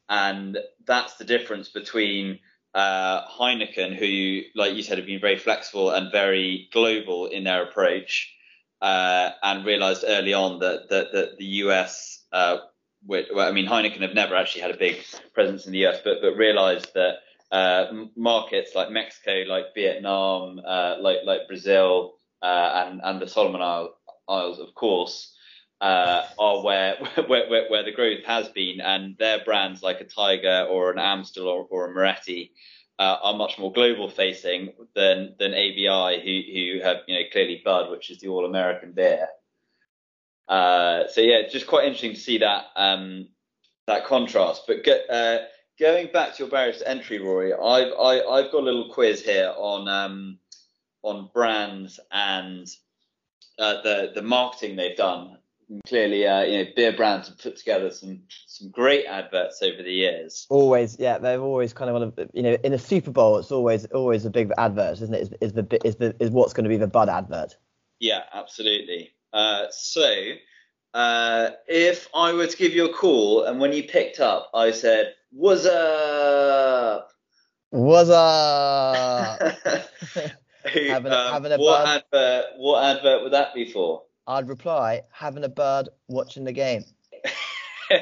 and 0.10 0.58
that's 0.86 1.15
the 1.15 1.23
difference 1.23 1.69
between 1.69 2.39
uh, 2.73 3.27
Heineken, 3.27 3.95
who, 3.95 4.41
like 4.60 4.73
you 4.73 4.84
said, 4.84 4.97
have 4.97 5.08
been 5.08 5.21
very 5.21 5.38
flexible 5.38 5.91
and 5.91 6.12
very 6.12 6.67
global 6.73 7.27
in 7.27 7.43
their 7.43 7.63
approach, 7.63 8.34
uh, 8.82 9.32
and 9.44 9.65
realised 9.65 10.06
early 10.08 10.34
on 10.34 10.60
that 10.60 10.89
that, 10.89 11.12
that 11.12 11.38
the 11.38 11.46
US, 11.46 12.24
uh, 12.32 12.58
which, 13.06 13.28
well, 13.34 13.48
I 13.48 13.52
mean, 13.52 13.68
Heineken 13.68 14.02
have 14.02 14.13
never 14.13 14.36
actually 14.36 14.62
had 14.62 14.72
a 14.72 14.78
big 14.78 14.98
presence 15.34 15.65
in 15.65 15.72
the 15.72 15.86
US, 15.88 16.00
but 16.04 16.22
but 16.22 16.36
realised 16.36 16.94
that 16.94 17.15
uh, 17.52 17.86
markets 18.15 18.76
like 18.76 18.92
Mexico, 18.92 19.44
like 19.48 19.74
Vietnam, 19.76 20.62
uh, 20.65 20.96
like 21.00 21.20
like 21.26 21.48
Brazil, 21.48 22.13
uh, 22.42 22.86
and 22.88 23.02
and 23.04 23.22
the 23.22 23.28
Solomon 23.28 23.62
Isles, 23.62 24.60
of 24.60 24.74
course, 24.76 25.36
uh, 25.82 26.24
are 26.38 26.63
where, 26.63 26.98
where, 27.28 27.50
where, 27.50 27.70
where 27.70 27.84
the 27.84 27.92
growth 27.92 28.24
has 28.26 28.50
been, 28.50 28.82
and 28.82 29.18
their 29.18 29.44
brands 29.44 29.82
like 29.82 30.02
a 30.02 30.06
Tiger 30.06 30.68
or 30.70 30.92
an 30.92 31.00
Amstel 31.00 31.48
or, 31.48 31.65
or 31.70 31.89
a 31.89 31.94
Moretti 31.94 32.52
uh, 32.99 33.17
are 33.23 33.33
much 33.35 33.57
more 33.57 33.71
global 33.71 34.09
facing 34.09 34.73
than 34.93 35.33
than 35.39 35.53
ABI, 35.53 36.19
who 36.21 36.77
who 36.77 36.83
have 36.83 36.97
you 37.07 37.15
know 37.15 37.25
clearly 37.31 37.62
Bud, 37.63 37.89
which 37.89 38.12
is 38.12 38.19
the 38.19 38.27
all 38.27 38.45
American 38.45 38.91
beer. 38.91 39.27
Uh, 40.47 41.07
so 41.07 41.21
yeah, 41.21 41.38
it's 41.38 41.53
just 41.53 41.67
quite 41.67 41.85
interesting 41.85 42.13
to 42.13 42.19
see 42.19 42.39
that 42.39 42.65
um, 42.75 43.29
that 43.88 44.05
contrast. 44.05 44.63
But 44.67 44.85
uh, 45.09 45.39
going 45.79 46.12
back 46.12 46.35
to 46.35 46.43
your 46.43 46.51
barriers 46.51 46.79
to 46.79 46.89
entry, 46.89 47.19
Rory, 47.19 47.53
I've 47.53 47.93
I, 47.99 48.15
have 48.15 48.25
i 48.29 48.41
have 48.41 48.51
got 48.51 48.62
a 48.62 48.65
little 48.65 48.89
quiz 48.89 49.23
here 49.23 49.53
on 49.55 49.88
um, 49.88 50.39
on 51.01 51.29
brands 51.33 52.01
and 52.12 52.67
uh, 53.57 53.81
the 53.81 54.12
the 54.13 54.21
marketing 54.21 54.75
they've 54.75 54.97
done 54.97 55.38
clearly, 55.88 56.25
uh, 56.25 56.41
you 56.41 56.63
know, 56.63 56.69
beer 56.75 56.93
brands 56.93 57.27
have 57.27 57.38
put 57.38 57.58
together 57.58 57.91
some 57.91 58.21
some 58.47 58.69
great 58.69 59.05
adverts 59.05 59.62
over 59.62 59.84
the 59.84 59.91
years. 59.91 60.47
Always, 60.49 60.97
yeah, 60.99 61.17
they've 61.17 61.41
always 61.41 61.73
kind 61.73 61.89
of 61.89 61.99
want 61.99 62.15
to, 62.17 62.29
you 62.34 62.43
know, 62.43 62.58
in 62.63 62.73
a 62.73 62.79
Super 62.79 63.12
Bowl, 63.12 63.38
it's 63.38 63.51
always 63.51 63.86
always 63.86 64.25
a 64.25 64.29
big 64.29 64.51
advert, 64.58 64.93
isn't 65.01 65.13
it? 65.13 65.21
Is, 65.21 65.34
is 65.41 65.53
the 65.53 65.82
is 65.86 65.95
the 65.97 66.15
is 66.19 66.32
what's 66.32 66.53
going 66.53 66.63
to 66.63 66.69
be 66.69 66.77
the 66.77 66.88
Bud 66.88 67.10
advert? 67.10 67.55
Yeah, 67.99 68.23
absolutely. 68.34 69.12
Uh, 69.34 69.65
so, 69.71 70.34
uh, 70.93 71.49
if 71.67 72.08
I 72.15 72.34
were 72.34 72.47
to 72.47 72.58
give 72.58 72.73
you 72.73 72.89
a 72.89 72.93
call 72.93 73.43
and 73.43 73.60
when 73.60 73.73
you 73.73 73.84
picked 73.84 74.19
up, 74.19 74.49
I 74.53 74.71
said, 74.71 75.13
"What's 75.32 75.65
up?" 75.65 77.12
What's 77.71 78.10
up? 78.10 79.39
having, 80.63 81.12
um, 81.12 81.34
having 81.34 81.51
a 81.51 81.58
what 81.58 81.86
Bud... 81.86 82.03
advert? 82.13 82.45
What 82.58 82.84
advert 82.84 83.23
would 83.23 83.34
that 83.34 83.53
be 83.53 83.71
for? 83.71 84.03
I'd 84.30 84.48
reply, 84.48 85.02
having 85.12 85.44
a 85.44 85.50
Bud 85.50 85.89
watching 86.08 86.44
the 86.44 86.52
game. 86.52 86.86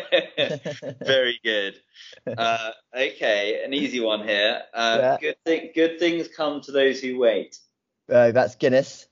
Very 1.02 1.40
good. 1.42 1.76
Uh, 2.28 2.72
okay, 2.94 3.64
an 3.64 3.74
easy 3.74 4.02
one 4.02 4.28
here. 4.28 4.62
Uh, 4.74 4.98
yeah. 5.00 5.18
Good 5.22 5.38
thing, 5.46 5.72
good 5.74 6.00
things 6.00 6.28
come 6.28 6.60
to 6.62 6.74
those 6.74 7.00
who 7.00 7.18
wait. 7.18 7.58
Uh, 8.12 8.32
that's 8.32 8.56
Guinness. 8.56 9.08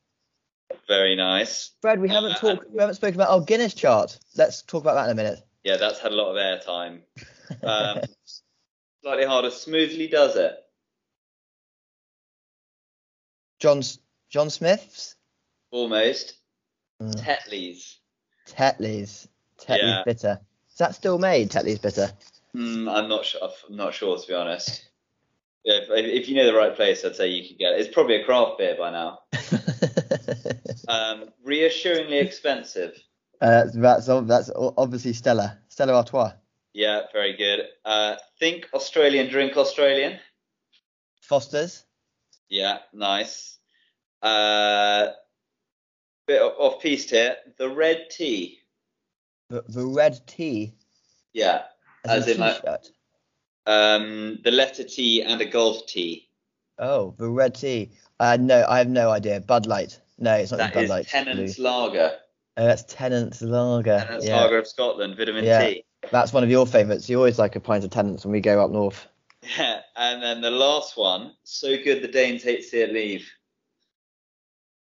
Very 0.89 1.15
nice. 1.15 1.71
Fred, 1.81 2.01
we 2.01 2.09
haven't 2.09 2.35
talked. 2.35 2.69
We 2.69 2.79
haven't 2.79 2.95
spoken 2.95 3.15
about 3.15 3.29
our 3.29 3.39
Guinness 3.39 3.73
chart. 3.73 4.19
Let's 4.35 4.63
talk 4.63 4.83
about 4.83 4.95
that 4.95 5.05
in 5.05 5.11
a 5.11 5.15
minute. 5.15 5.39
Yeah, 5.63 5.77
that's 5.77 5.99
had 5.99 6.11
a 6.11 6.15
lot 6.15 6.31
of 6.31 6.37
airtime. 6.37 6.99
Um, 7.61 7.99
slightly 9.03 9.25
harder. 9.25 9.51
Smoothly 9.51 10.07
does 10.07 10.35
it. 10.35 10.55
John's 13.59 13.99
John 14.31 14.49
Smith's. 14.49 15.15
Almost. 15.69 16.39
Mm. 17.01 17.15
Tetley's. 17.21 17.97
Tetley's. 18.47 19.27
Tetley's 19.59 19.79
Yeah. 19.83 20.03
bitter. 20.05 20.39
Is 20.71 20.77
that 20.77 20.95
still 20.95 21.17
made? 21.17 21.49
Tetley's 21.51 21.79
bitter. 21.79 22.11
Mm, 22.55 22.89
I'm 22.93 23.09
not 23.09 23.25
sure. 23.25 23.41
I'm 23.69 23.75
not 23.75 23.93
sure 23.93 24.17
to 24.17 24.27
be 24.27 24.33
honest. 24.33 24.87
If, 25.63 25.89
if 25.89 26.29
you 26.29 26.35
know 26.35 26.45
the 26.45 26.53
right 26.53 26.75
place, 26.75 27.03
I'd 27.03 27.15
say 27.15 27.27
you 27.29 27.47
could 27.47 27.57
get 27.57 27.73
it. 27.73 27.79
It's 27.81 27.93
probably 27.93 28.21
a 28.21 28.25
craft 28.25 28.57
beer 28.59 28.75
by 28.77 28.91
now. 28.91 29.19
Um, 30.87 31.31
reassuringly 31.43 32.17
expensive. 32.19 32.95
uh, 33.41 33.65
that's 33.73 34.05
that's 34.05 34.51
obviously 34.55 35.13
Stella. 35.13 35.57
Stella 35.67 35.93
Artois. 35.93 36.33
Yeah, 36.73 37.01
very 37.11 37.35
good. 37.35 37.61
Uh, 37.83 38.17
think 38.39 38.67
Australian, 38.73 39.29
drink 39.31 39.57
Australian. 39.57 40.19
Foster's. 41.21 41.83
Yeah, 42.49 42.79
nice. 42.93 43.57
Uh, 44.21 45.07
bit 46.27 46.41
off 46.41 46.81
piece 46.81 47.09
here. 47.09 47.35
The 47.57 47.69
red 47.69 48.07
tea. 48.09 48.59
The, 49.49 49.63
the 49.67 49.85
red 49.85 50.19
tea. 50.27 50.73
Yeah. 51.33 51.63
As, 52.05 52.27
As 52.27 52.35
in, 52.35 52.39
like- 52.41 52.61
Um, 53.65 54.39
the 54.43 54.51
letter 54.51 54.83
T 54.83 55.21
and 55.23 55.41
a 55.41 55.45
golf 55.45 55.85
tee. 55.87 56.29
Oh, 56.77 57.15
the 57.17 57.29
red 57.29 57.55
tea. 57.55 57.91
Uh, 58.19 58.37
no, 58.39 58.65
I 58.67 58.77
have 58.79 58.89
no 58.89 59.09
idea. 59.09 59.39
Bud 59.39 59.65
Light. 59.65 59.99
No, 60.19 60.35
it's 60.35 60.51
not 60.51 60.57
That 60.57 60.73
Bud 60.73 60.83
is 60.83 60.89
Light. 60.89 61.07
Tennent's 61.07 61.55
Blue. 61.55 61.65
Lager. 61.65 62.11
Oh, 62.57 62.65
that's 62.65 62.83
Tennent's 62.87 63.41
Lager. 63.41 63.99
Tennent's 63.99 64.25
yeah. 64.25 64.41
Lager 64.41 64.57
of 64.57 64.67
Scotland, 64.67 65.17
vitamin 65.17 65.45
Yeah. 65.45 65.65
T. 65.67 65.85
That's 66.11 66.31
one 66.31 66.43
of 66.43 66.49
your 66.49 66.67
favourites. 66.67 67.09
You 67.09 67.17
always 67.17 67.39
like 67.39 67.55
a 67.55 67.59
pint 67.59 67.83
of 67.83 67.89
Tennent's 67.89 68.23
when 68.25 68.31
we 68.31 68.39
go 68.41 68.63
up 68.63 68.71
north. 68.71 69.07
Yeah, 69.57 69.81
and 69.95 70.21
then 70.23 70.41
the 70.41 70.51
last 70.51 70.97
one, 70.97 71.33
so 71.43 71.75
good 71.83 72.01
the 72.01 72.07
Danes 72.07 72.43
hate 72.43 72.57
to 72.57 72.63
see 72.63 72.79
it 72.81 72.91
leave. 72.93 73.29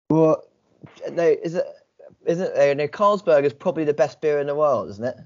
Well, 0.09 0.43
no, 1.11 1.23
is 1.23 1.55
it? 1.55 1.65
Isn't 2.25 2.55
it? 2.55 2.77
No, 2.77 2.87
Carlsberg 2.87 3.43
is 3.43 3.53
probably 3.53 3.83
the 3.83 3.93
best 3.93 4.21
beer 4.21 4.39
in 4.39 4.47
the 4.47 4.55
world, 4.55 4.89
isn't 4.89 5.03
it? 5.03 5.17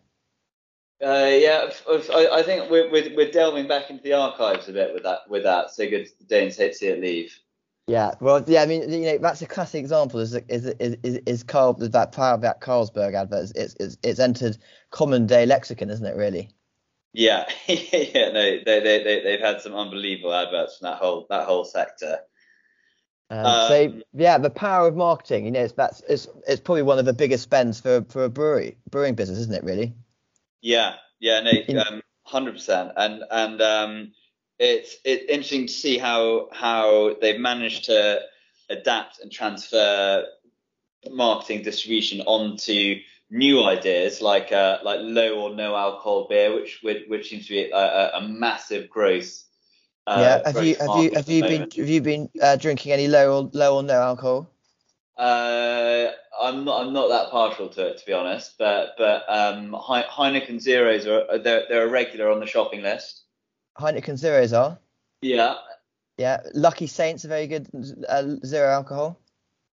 Uh, 1.02 1.32
yeah, 1.32 1.70
I 1.90 2.44
think 2.44 2.70
we're, 2.70 2.92
we're 2.92 3.16
we're 3.16 3.32
delving 3.32 3.70
back 3.70 3.90
into 3.90 4.04
the 4.04 4.14
archives 4.14 4.68
a 4.68 4.74
bit 4.74 4.94
with 4.94 5.04
that 5.04 5.20
with 5.30 5.44
that. 5.44 5.72
So 5.72 5.90
good 5.90 6.10
Danes 6.28 6.58
hate 6.58 6.74
to 6.74 6.78
see 6.78 6.88
it 6.88 7.02
leave. 7.02 7.40
Yeah. 7.88 8.16
Well, 8.20 8.44
yeah. 8.46 8.62
I 8.62 8.66
mean, 8.66 8.92
you 8.92 9.00
know, 9.00 9.18
that's 9.18 9.42
a 9.42 9.48
classic 9.48 9.80
example. 9.80 10.20
Is 10.20 10.36
is 10.50 10.66
is 10.66 10.98
is, 11.04 11.20
is 11.26 11.44
Carl 11.44 11.74
that 11.74 12.12
power 12.12 12.34
of 12.34 12.42
that 12.42 12.62
Carlsberg 12.62 13.16
advert? 13.16 13.52
It's 13.56 13.76
it's 13.80 13.98
it's 14.04 14.20
entered 14.20 14.58
common 14.92 15.26
day 15.26 15.46
lexicon, 15.46 15.90
isn't 15.90 16.06
it? 16.06 16.16
Really. 16.16 16.52
Yeah, 17.14 17.50
yeah, 17.68 18.30
no, 18.32 18.60
they 18.64 18.80
they 18.80 19.04
they 19.04 19.22
they've 19.24 19.40
had 19.40 19.62
some 19.62 19.74
unbelievable 19.74 20.34
adverts 20.34 20.78
from 20.78 20.86
that 20.86 20.98
whole 20.98 21.26
that 21.30 21.48
whole 21.48 21.66
sector. 21.66 22.20
Um, 23.30 23.46
Um, 23.46 23.68
so 23.68 23.94
yeah, 24.14 24.38
the 24.38 24.50
power 24.50 24.88
of 24.88 24.96
marketing. 24.96 25.46
You 25.46 25.52
know, 25.52 25.62
it's 25.62 25.74
that's 25.74 26.02
it's 26.10 26.28
it's 26.48 26.62
probably 26.62 26.82
one 26.82 27.00
of 27.00 27.06
the 27.06 27.14
biggest 27.14 27.44
spends 27.44 27.80
for 27.80 28.04
for 28.10 28.24
a 28.24 28.30
brewery 28.30 28.78
brewing 28.90 29.16
business, 29.16 29.40
isn't 29.40 29.54
it? 29.54 29.64
Really. 29.64 29.94
Yeah, 30.62 30.96
yeah, 31.20 31.42
no, 31.42 31.82
um, 31.82 32.02
hundred 32.24 32.54
percent, 32.54 32.92
and 32.98 33.24
and 33.30 33.62
um, 33.62 34.12
it's 34.58 34.98
it's 35.06 35.24
interesting 35.30 35.68
to 35.68 35.74
see 35.74 35.98
how 35.98 36.50
how 36.52 37.16
they've 37.22 37.40
managed 37.40 37.86
to 37.86 38.22
adapt 38.70 39.20
and 39.20 39.32
transfer 39.32 40.26
marketing 41.10 41.64
distribution 41.64 42.22
onto 42.22 43.00
new 43.32 43.64
ideas 43.64 44.22
like 44.22 44.52
uh, 44.52 44.80
like 44.84 45.00
low 45.02 45.40
or 45.40 45.56
no 45.56 45.76
alcohol 45.76 46.28
beer, 46.28 46.54
which 46.54 46.80
which, 46.82 47.04
which 47.08 47.30
seems 47.30 47.48
to 47.48 47.54
be 47.54 47.70
a, 47.70 48.12
a 48.16 48.22
massive 48.28 48.90
growth. 48.90 49.44
Uh, 50.10 50.20
yeah. 50.22 50.52
Have 50.52 50.66
you 50.66 50.76
have 50.80 51.04
you 51.04 51.12
have 51.14 51.30
you 51.30 51.42
been 51.44 51.62
have 51.62 51.90
you 51.90 52.02
been 52.02 52.30
uh, 52.42 52.56
drinking 52.56 52.92
any 52.94 53.08
low 53.08 53.44
or 53.44 53.50
low 53.54 53.76
or 53.76 53.84
no 53.84 54.02
alcohol? 54.02 54.50
Uh, 55.18 56.12
I'm 56.42 56.64
not. 56.66 56.82
I'm 56.86 56.94
not 56.94 57.10
that 57.10 57.30
partial 57.30 57.70
to 57.70 57.88
it, 57.88 57.98
to 58.00 58.06
be 58.06 58.14
honest. 58.14 58.56
But 58.58 58.96
but 58.98 59.24
um, 59.28 59.72
He- 59.74 60.10
Heineken 60.10 60.60
Zeros 60.60 61.06
are 61.06 61.38
they're 61.38 61.66
they're 61.70 61.86
a 61.86 61.90
regular 61.90 62.32
on 62.32 62.40
the 62.40 62.48
shopping 62.48 62.82
list. 62.82 63.24
Heineken 63.78 64.18
zeros 64.18 64.52
are. 64.52 64.80
Yeah, 65.22 65.56
Yeah. 66.18 66.42
Lucky 66.54 66.88
Saints 66.88 67.24
are 67.24 67.30
very 67.30 67.48
good 67.48 67.68
uh, 68.10 68.36
zero 68.46 68.70
alcohol. 68.72 69.20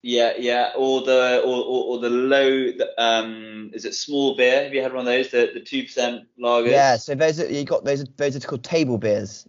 yeah, 0.03 0.35
yeah. 0.38 0.72
Or 0.77 1.03
the 1.03 1.40
or, 1.44 1.57
or, 1.64 1.85
or 1.96 1.99
the 2.01 2.11
low. 2.11 2.51
the, 2.72 2.92
Um, 2.99 3.70
is 3.72 3.85
it 3.85 3.94
small 3.94 4.37
beer? 4.37 4.64
Have 4.64 4.75
you 4.75 4.83
had 4.83 4.92
one 4.92 5.01
of 5.01 5.12
those? 5.12 5.31
The 5.31 5.51
the 5.55 5.61
two 5.61 5.85
percent 5.85 6.27
lagers. 6.38 6.70
Yeah, 6.70 6.96
so 6.96 7.14
those 7.14 7.40
are, 7.40 7.51
you 7.51 7.64
got 7.64 7.85
those 7.85 8.03
are, 8.03 8.07
those 8.16 8.37
are 8.37 8.40
called 8.40 8.64
table 8.64 8.99
beers, 8.99 9.49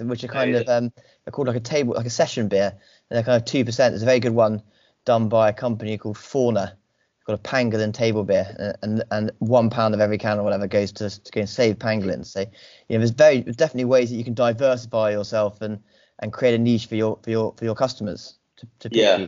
which 0.00 0.24
are 0.24 0.28
kind 0.28 0.54
Oh, 0.54 0.60
of 0.60 0.68
um 0.68 0.92
they're 1.24 1.32
called 1.32 1.48
like 1.48 1.56
a 1.56 1.60
table 1.60 1.94
like 1.94 2.06
a 2.06 2.10
session 2.10 2.48
beer, 2.48 2.70
and 2.70 3.16
they're 3.16 3.22
kind 3.22 3.40
of 3.40 3.44
two 3.46 3.64
percent. 3.64 3.94
It's 3.94 4.02
a 4.02 4.06
very 4.06 4.20
good 4.20 4.34
one 4.34 4.62
done 5.04 5.28
by 5.28 5.48
a 5.48 5.52
company 5.52 5.98
called 5.98 6.18
Fauna, 6.18 6.76
called 7.24 7.38
a 7.38 7.42
pangolin 7.42 7.92
table 7.92 8.24
beer, 8.24 8.54
and 8.58 8.76
and, 8.82 9.04
and 9.10 9.32
one 9.38 9.70
pound 9.70 9.94
of 9.94 10.00
every 10.00 10.18
can 10.18 10.38
or 10.38 10.42
whatever 10.42 10.66
goes 10.66 10.92
to 10.92 11.10
to 11.10 11.32
go 11.32 11.40
and 11.40 11.48
save 11.48 11.78
pangolins. 11.78 12.26
So 12.26 12.40
you 12.40 12.46
know 12.90 12.98
there's 12.98 13.10
very 13.10 13.40
there's 13.40 13.56
definitely 13.56 13.86
ways 13.86 14.10
that 14.10 14.16
you 14.16 14.24
can 14.24 14.34
diversify 14.34 15.10
yourself 15.10 15.60
and 15.62 15.80
and 16.20 16.32
create 16.32 16.54
a 16.54 16.58
niche 16.58 16.86
for 16.86 16.96
your 16.96 17.18
for 17.22 17.30
your 17.30 17.54
for 17.56 17.64
your 17.64 17.74
customers 17.74 18.38
to, 18.56 18.66
to 18.80 18.88
Yeah. 18.90 19.26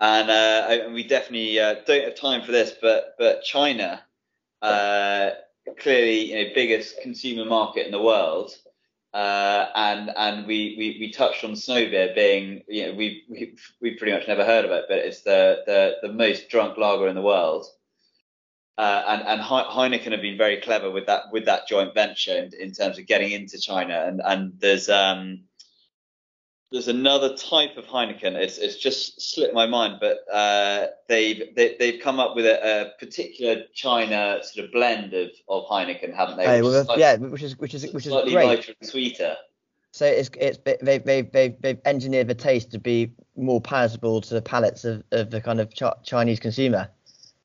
and 0.00 0.30
uh, 0.30 0.66
I- 0.68 0.88
we 0.92 1.04
definitely 1.04 1.58
uh, 1.60 1.76
don't 1.86 2.04
have 2.04 2.14
time 2.16 2.42
for 2.42 2.52
this, 2.52 2.72
but 2.80 3.14
but 3.18 3.42
China, 3.44 4.02
uh, 4.62 5.30
clearly 5.78 6.32
you 6.32 6.44
know 6.44 6.50
biggest 6.54 7.00
consumer 7.02 7.44
market 7.44 7.86
in 7.86 7.92
the 7.92 8.02
world, 8.02 8.52
uh, 9.12 9.66
and 9.74 10.10
and 10.16 10.46
we, 10.46 10.76
we, 10.78 10.96
we 11.00 11.10
touched 11.10 11.42
on 11.42 11.56
snow 11.56 11.88
beer 11.88 12.12
being 12.14 12.62
you 12.68 12.86
know 12.86 12.94
we 12.94 13.24
we 13.28 13.56
we 13.80 13.94
pretty 13.96 14.12
much 14.12 14.28
never 14.28 14.44
heard 14.44 14.64
of 14.64 14.70
it, 14.70 14.84
but 14.88 14.98
it's 14.98 15.22
the 15.22 15.62
the, 15.66 15.96
the 16.02 16.12
most 16.12 16.48
drunk 16.48 16.78
lager 16.78 17.08
in 17.08 17.16
the 17.16 17.22
world. 17.22 17.66
Uh, 18.78 19.04
and 19.08 19.22
and 19.26 19.40
Heineken 19.42 20.12
have 20.12 20.22
been 20.22 20.38
very 20.38 20.60
clever 20.60 20.90
with 20.90 21.06
that 21.06 21.24
with 21.32 21.44
that 21.46 21.66
joint 21.66 21.92
venture 21.92 22.36
in, 22.36 22.50
in 22.58 22.72
terms 22.72 22.98
of 22.98 23.06
getting 23.06 23.32
into 23.32 23.58
China 23.58 24.04
and 24.06 24.22
and 24.24 24.52
there's 24.58 24.88
um 24.88 25.40
there's 26.72 26.88
another 26.88 27.34
type 27.36 27.76
of 27.76 27.84
Heineken. 27.86 28.34
It's 28.36 28.58
it's 28.58 28.76
just 28.76 29.20
slipped 29.20 29.54
my 29.54 29.66
mind, 29.66 29.98
but 30.00 30.18
uh, 30.32 30.86
they've 31.08 31.54
they, 31.56 31.76
they've 31.78 32.00
come 32.00 32.20
up 32.20 32.36
with 32.36 32.46
a, 32.46 32.82
a 32.82 32.98
particular 33.04 33.62
China 33.74 34.38
sort 34.42 34.66
of 34.66 34.72
blend 34.72 35.12
of, 35.12 35.30
of 35.48 35.64
Heineken, 35.66 36.14
haven't 36.14 36.36
they? 36.36 36.44
Hey, 36.44 36.62
Which 36.62 36.70
well, 36.72 36.84
slightly- 36.84 37.02
yeah, 37.02 37.16
which 37.16 37.42
is 37.42 37.58
which 37.58 37.74
is 37.74 37.82
which 37.92 38.06
is 38.06 38.12
slightly 38.12 38.32
great. 38.32 38.46
lighter 38.46 38.72
and 38.80 38.88
sweeter. 38.88 39.36
So 39.92 40.06
it's 40.06 40.30
it's 40.38 40.58
they've 40.82 41.04
they've 41.04 41.32
they've 41.32 41.60
they've 41.60 41.80
engineered 41.84 42.28
the 42.28 42.34
taste 42.34 42.70
to 42.70 42.78
be 42.78 43.12
more 43.36 43.60
palatable 43.60 44.20
to 44.20 44.34
the 44.34 44.42
palates 44.42 44.84
of, 44.84 45.02
of 45.10 45.30
the 45.30 45.40
kind 45.40 45.60
of 45.60 45.74
Ch- 45.74 45.82
Chinese 46.04 46.38
consumer. 46.38 46.88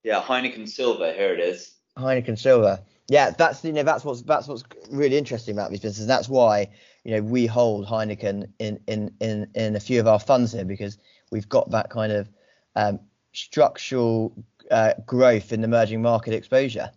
Yeah, 0.03 0.21
Heineken 0.21 0.69
Silver. 0.69 1.11
Here 1.13 1.33
it 1.33 1.39
is. 1.39 1.71
Heineken 1.97 2.37
Silver. 2.37 2.79
Yeah, 3.07 3.31
that's 3.31 3.63
you 3.65 3.73
know 3.73 3.81
that's 3.81 4.05
what's 4.05 4.21
that's 4.21 4.47
what's 4.47 4.63
really 4.91 5.17
interesting 5.17 5.55
about 5.55 5.71
these 5.71 5.79
businesses. 5.79 6.05
That's 6.05 6.29
why 6.29 6.69
you 7.05 7.11
know 7.11 7.21
we 7.21 7.45
hold 7.45 7.85
Heineken 7.85 8.49
in 8.59 8.79
in 8.87 9.13
in 9.21 9.47
in 9.53 9.75
a 9.75 9.79
few 9.79 9.99
of 9.99 10.07
our 10.07 10.19
funds 10.19 10.51
here 10.51 10.65
because 10.65 10.97
we've 11.31 11.47
got 11.47 11.69
that 11.71 11.89
kind 11.89 12.11
of 12.11 12.27
um, 12.75 12.99
structural 13.31 14.33
uh, 14.71 14.93
growth 15.05 15.53
in 15.53 15.63
emerging 15.63 16.01
market 16.01 16.33
exposure. 16.33 16.91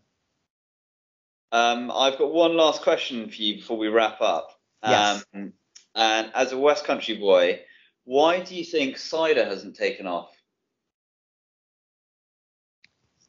Um, 1.53 1.90
I've 1.90 2.18
got 2.18 2.33
one 2.33 2.57
last 2.57 2.83
question 2.83 3.29
for 3.29 3.37
you 3.37 3.57
before 3.57 3.79
we 3.79 3.88
wrap 3.88 4.21
up. 4.21 4.59
Yes. 4.83 5.25
Um, 5.35 5.53
and 5.94 6.31
as 6.35 6.53
a 6.53 6.59
West 6.59 6.85
Country 6.85 7.16
boy, 7.16 7.61
why 8.05 8.40
do 8.40 8.55
you 8.55 8.64
think 8.64 8.97
cider 8.97 9.44
hasn't 9.44 9.77
taken 9.77 10.07
off? 10.07 10.35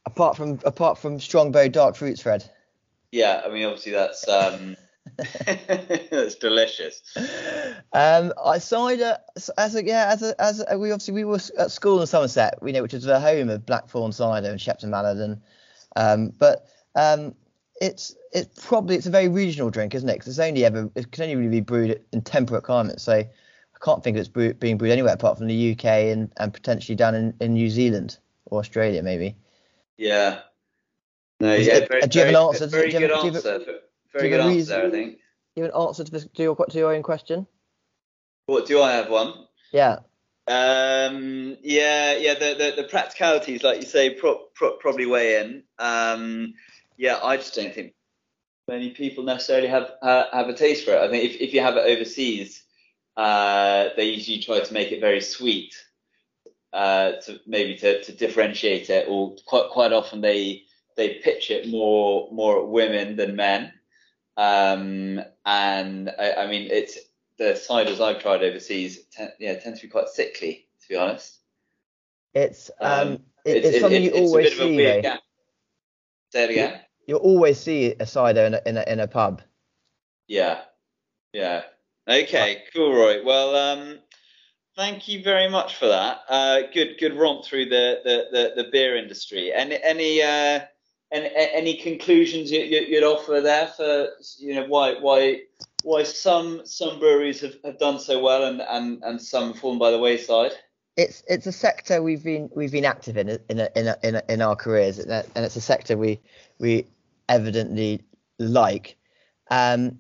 Apart 0.06 0.38
from 0.38 0.60
apart 0.64 0.98
from 0.98 1.20
Strongbow 1.20 1.68
dark 1.68 1.98
fruits, 1.98 2.22
Fred. 2.22 2.50
Yeah, 3.12 3.42
I 3.46 3.50
mean 3.50 3.66
obviously 3.66 3.92
that's 3.92 4.28
um, 4.30 4.78
that's 6.12 6.36
delicious. 6.36 7.02
Um, 7.94 8.34
I 8.44 8.58
cider 8.60 9.18
as 9.58 9.76
a 9.76 9.84
yeah 9.84 10.10
as 10.12 10.22
a 10.22 10.40
as 10.42 10.64
a, 10.70 10.78
we 10.78 10.92
obviously 10.92 11.14
we 11.14 11.24
were 11.26 11.40
at 11.58 11.72
school 11.72 12.02
in 12.02 12.08
Somerset, 12.08 12.62
we 12.62 12.72
know 12.72 12.82
which 12.82 12.94
is 12.94 13.04
the 13.04 13.20
home 13.20 13.50
of 13.50 13.66
Blackthorn 13.66 14.12
cider 14.12 14.50
and 14.50 14.60
Shepton 14.60 14.90
Mallet, 14.90 15.18
and 15.18 15.42
um, 15.96 16.34
but 16.38 16.68
um, 16.96 17.36
it's 17.82 18.16
it's 18.32 18.66
probably 18.66 18.96
it's 18.96 19.08
a 19.08 19.12
very 19.12 19.28
regional 19.28 19.70
drink, 19.70 19.96
isn't 19.96 20.10
it? 20.10 20.14
Because 20.14 20.28
it's 20.28 20.40
only 20.40 20.66
ever 20.66 20.90
it 20.96 21.12
can 21.12 21.24
only 21.24 21.36
really 21.36 21.50
be 21.50 21.62
brewed 21.62 22.02
in 22.12 22.22
temperate 22.22 22.64
climates, 22.64 23.04
so 23.04 23.14
I 23.14 23.86
can't 23.86 24.04
think 24.04 24.18
it's 24.18 24.28
brew, 24.28 24.54
being 24.54 24.78
brewed 24.78 24.92
anywhere 24.92 25.14
apart 25.14 25.38
from 25.38 25.48
the 25.48 25.72
UK 25.72 25.86
and, 25.86 26.32
and 26.38 26.54
potentially 26.54 26.96
down 26.96 27.16
in, 27.16 27.34
in 27.40 27.54
New 27.54 27.70
Zealand 27.70 28.18
or 28.46 28.60
Australia 28.60 29.02
maybe. 29.02 29.36
Yeah. 29.98 30.40
No, 31.40 31.54
Is 31.54 31.68
yeah. 31.68 31.76
it- 31.78 31.88
very, 31.90 32.02
do 32.02 32.20
you 32.20 32.26
have 32.26 32.36
an 32.36 32.42
answer? 32.42 32.68
Very 32.68 32.92
you 32.92 33.00
good 33.00 33.10
you 33.10 33.16
answer. 33.16 33.80
Very 34.14 34.30
good 34.30 34.40
answer 34.40 34.66
there, 34.66 34.88
I 34.88 34.90
think. 34.90 35.14
Do 35.14 35.18
you 35.56 35.64
have 35.64 35.74
an 35.74 35.82
answer 35.82 36.04
to, 36.04 36.12
this, 36.12 36.28
to 36.36 36.44
your 36.44 36.56
to 36.56 36.78
your 36.78 36.94
own 36.94 37.04
question? 37.04 37.48
What 38.46 38.66
do 38.66 38.82
I 38.82 38.94
have 38.94 39.10
one? 39.10 39.34
Yeah. 39.72 39.98
Um, 40.48 41.58
yeah, 41.62 42.16
yeah. 42.16 42.34
The, 42.34 42.56
the, 42.58 42.82
the 42.82 42.88
practicalities, 42.88 43.64
like 43.64 43.82
you 43.82 43.88
say, 43.88 44.10
pro, 44.16 44.46
pro, 44.56 44.78
probably 44.78 45.06
weigh 45.06 45.42
in. 45.42 45.64
Um, 45.78 46.54
yeah, 46.98 47.20
I 47.24 47.38
just 47.38 47.54
don't 47.54 47.74
think 47.74 47.94
many 48.68 48.92
people 48.92 49.24
necessarily 49.24 49.68
have 49.68 49.92
uh, 50.02 50.26
have 50.34 50.50
a 50.50 50.54
taste 50.54 50.86
for 50.86 50.92
it. 50.92 51.02
I 51.02 51.10
think 51.10 51.24
if, 51.24 51.42
if 51.42 51.54
you 51.54 51.62
have 51.62 51.76
it 51.78 51.86
overseas, 51.86 52.64
uh, 53.18 53.90
they 53.96 54.06
usually 54.06 54.40
try 54.40 54.60
to 54.60 54.74
make 54.74 54.92
it 54.92 55.02
very 55.02 55.22
sweet, 55.22 55.76
uh, 56.74 57.14
to 57.26 57.40
maybe 57.46 57.76
to, 57.78 58.04
to 58.04 58.12
differentiate 58.12 58.90
it. 58.90 59.06
Or 59.08 59.36
quite 59.46 59.70
quite 59.72 59.94
often 59.94 60.22
they 60.22 60.64
they 60.98 61.16
pitch 61.16 61.52
it 61.52 61.70
more 61.70 62.28
more 62.32 62.60
at 62.60 62.68
women 62.68 63.16
than 63.16 63.36
men. 63.36 63.74
Um, 64.40 65.22
and 65.46 66.10
I, 66.18 66.32
I 66.32 66.48
mean, 66.48 66.70
it's 66.72 66.98
the 67.38 67.60
ciders 67.60 68.00
I've 68.00 68.22
tried 68.22 68.42
overseas, 68.42 69.04
ten, 69.12 69.32
yeah, 69.38 69.56
tend 69.56 69.76
to 69.76 69.82
be 69.82 69.90
quite 69.90 70.08
sickly, 70.08 70.66
to 70.82 70.88
be 70.88 70.96
honest. 70.96 71.40
It's 72.34 72.72
um, 72.80 72.92
um 72.92 73.14
it, 73.44 73.58
it's, 73.58 73.68
it's, 73.68 73.82
something 73.82 74.02
you 74.02 74.12
always 74.12 74.58
see. 74.58 74.78
Say 76.32 76.44
it 76.44 76.50
again. 76.52 76.80
You'll 77.06 77.20
always 77.20 77.60
see 77.60 77.96
a 78.00 78.06
cider 78.06 78.46
in 78.46 78.54
a, 78.54 78.62
in 78.66 78.78
a, 78.78 78.84
in 78.84 79.00
a 79.02 79.08
pub. 79.08 79.42
Yeah, 80.30 80.62
yeah. 81.34 81.64
Okay, 82.08 82.64
cool, 82.74 82.94
Rory. 82.94 83.26
Well, 83.26 83.56
um, 83.56 84.00
thank 84.78 85.10
you 85.10 85.22
very 85.22 85.50
much 85.50 85.76
for 85.76 85.88
that. 85.88 86.22
Uh, 86.30 86.62
good, 86.74 86.96
good 86.98 87.18
romp 87.18 87.44
through 87.44 87.66
the, 87.66 88.00
the, 88.06 88.28
the, 88.32 88.64
the 88.64 88.70
beer 88.72 88.96
industry. 88.96 89.52
Any, 89.52 89.80
any, 89.84 90.22
uh, 90.22 90.62
any, 91.12 91.30
any 91.36 91.78
conclusions 91.78 92.52
you, 92.52 92.60
you, 92.60 92.96
would 92.96 93.04
offer 93.04 93.42
there 93.42 93.68
for 93.68 94.10
you 94.38 94.56
know 94.56 94.66
why 94.66 94.96
why 95.00 95.42
why 95.84 96.04
some 96.04 96.62
some 96.66 97.00
breweries 97.00 97.42
have, 97.42 97.56
have 97.64 97.80
done 97.80 98.00
so 98.00 98.22
well 98.22 98.46
and, 98.46 98.62
and, 98.62 99.04
and 99.04 99.22
some 99.22 99.54
fallen 99.54 99.80
by 99.80 99.92
the 99.92 100.00
wayside? 100.00 100.52
It's 100.98 101.24
it's 101.28 101.48
a 101.48 101.52
sector 101.52 102.02
we've 102.04 102.24
been 102.24 102.50
we've 102.56 102.72
been 102.72 102.86
active 102.86 103.18
in 103.18 103.30
in 103.50 103.60
a, 103.60 103.70
in 103.76 103.88
a, 103.88 103.98
in, 104.04 104.16
a, 104.16 104.24
in 104.30 104.42
our 104.42 104.56
careers, 104.56 105.00
and 105.00 105.26
it's 105.36 105.56
a 105.56 105.62
sector 105.62 105.98
we 105.98 106.20
we 106.60 106.86
evidently 107.28 108.02
like. 108.38 108.98
Um, 109.52 110.00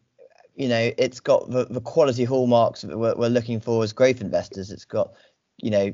you 0.55 0.67
know, 0.67 0.91
it's 0.97 1.21
got 1.21 1.49
the, 1.49 1.65
the 1.65 1.79
quality 1.79 2.25
hallmarks 2.25 2.81
that 2.81 2.97
we're, 2.97 3.15
we're 3.15 3.29
looking 3.29 3.61
for 3.61 3.81
as 3.81 3.93
growth 3.93 4.19
investors. 4.19 4.71
It's 4.71 4.85
got 4.85 5.13
you 5.57 5.71
know 5.71 5.93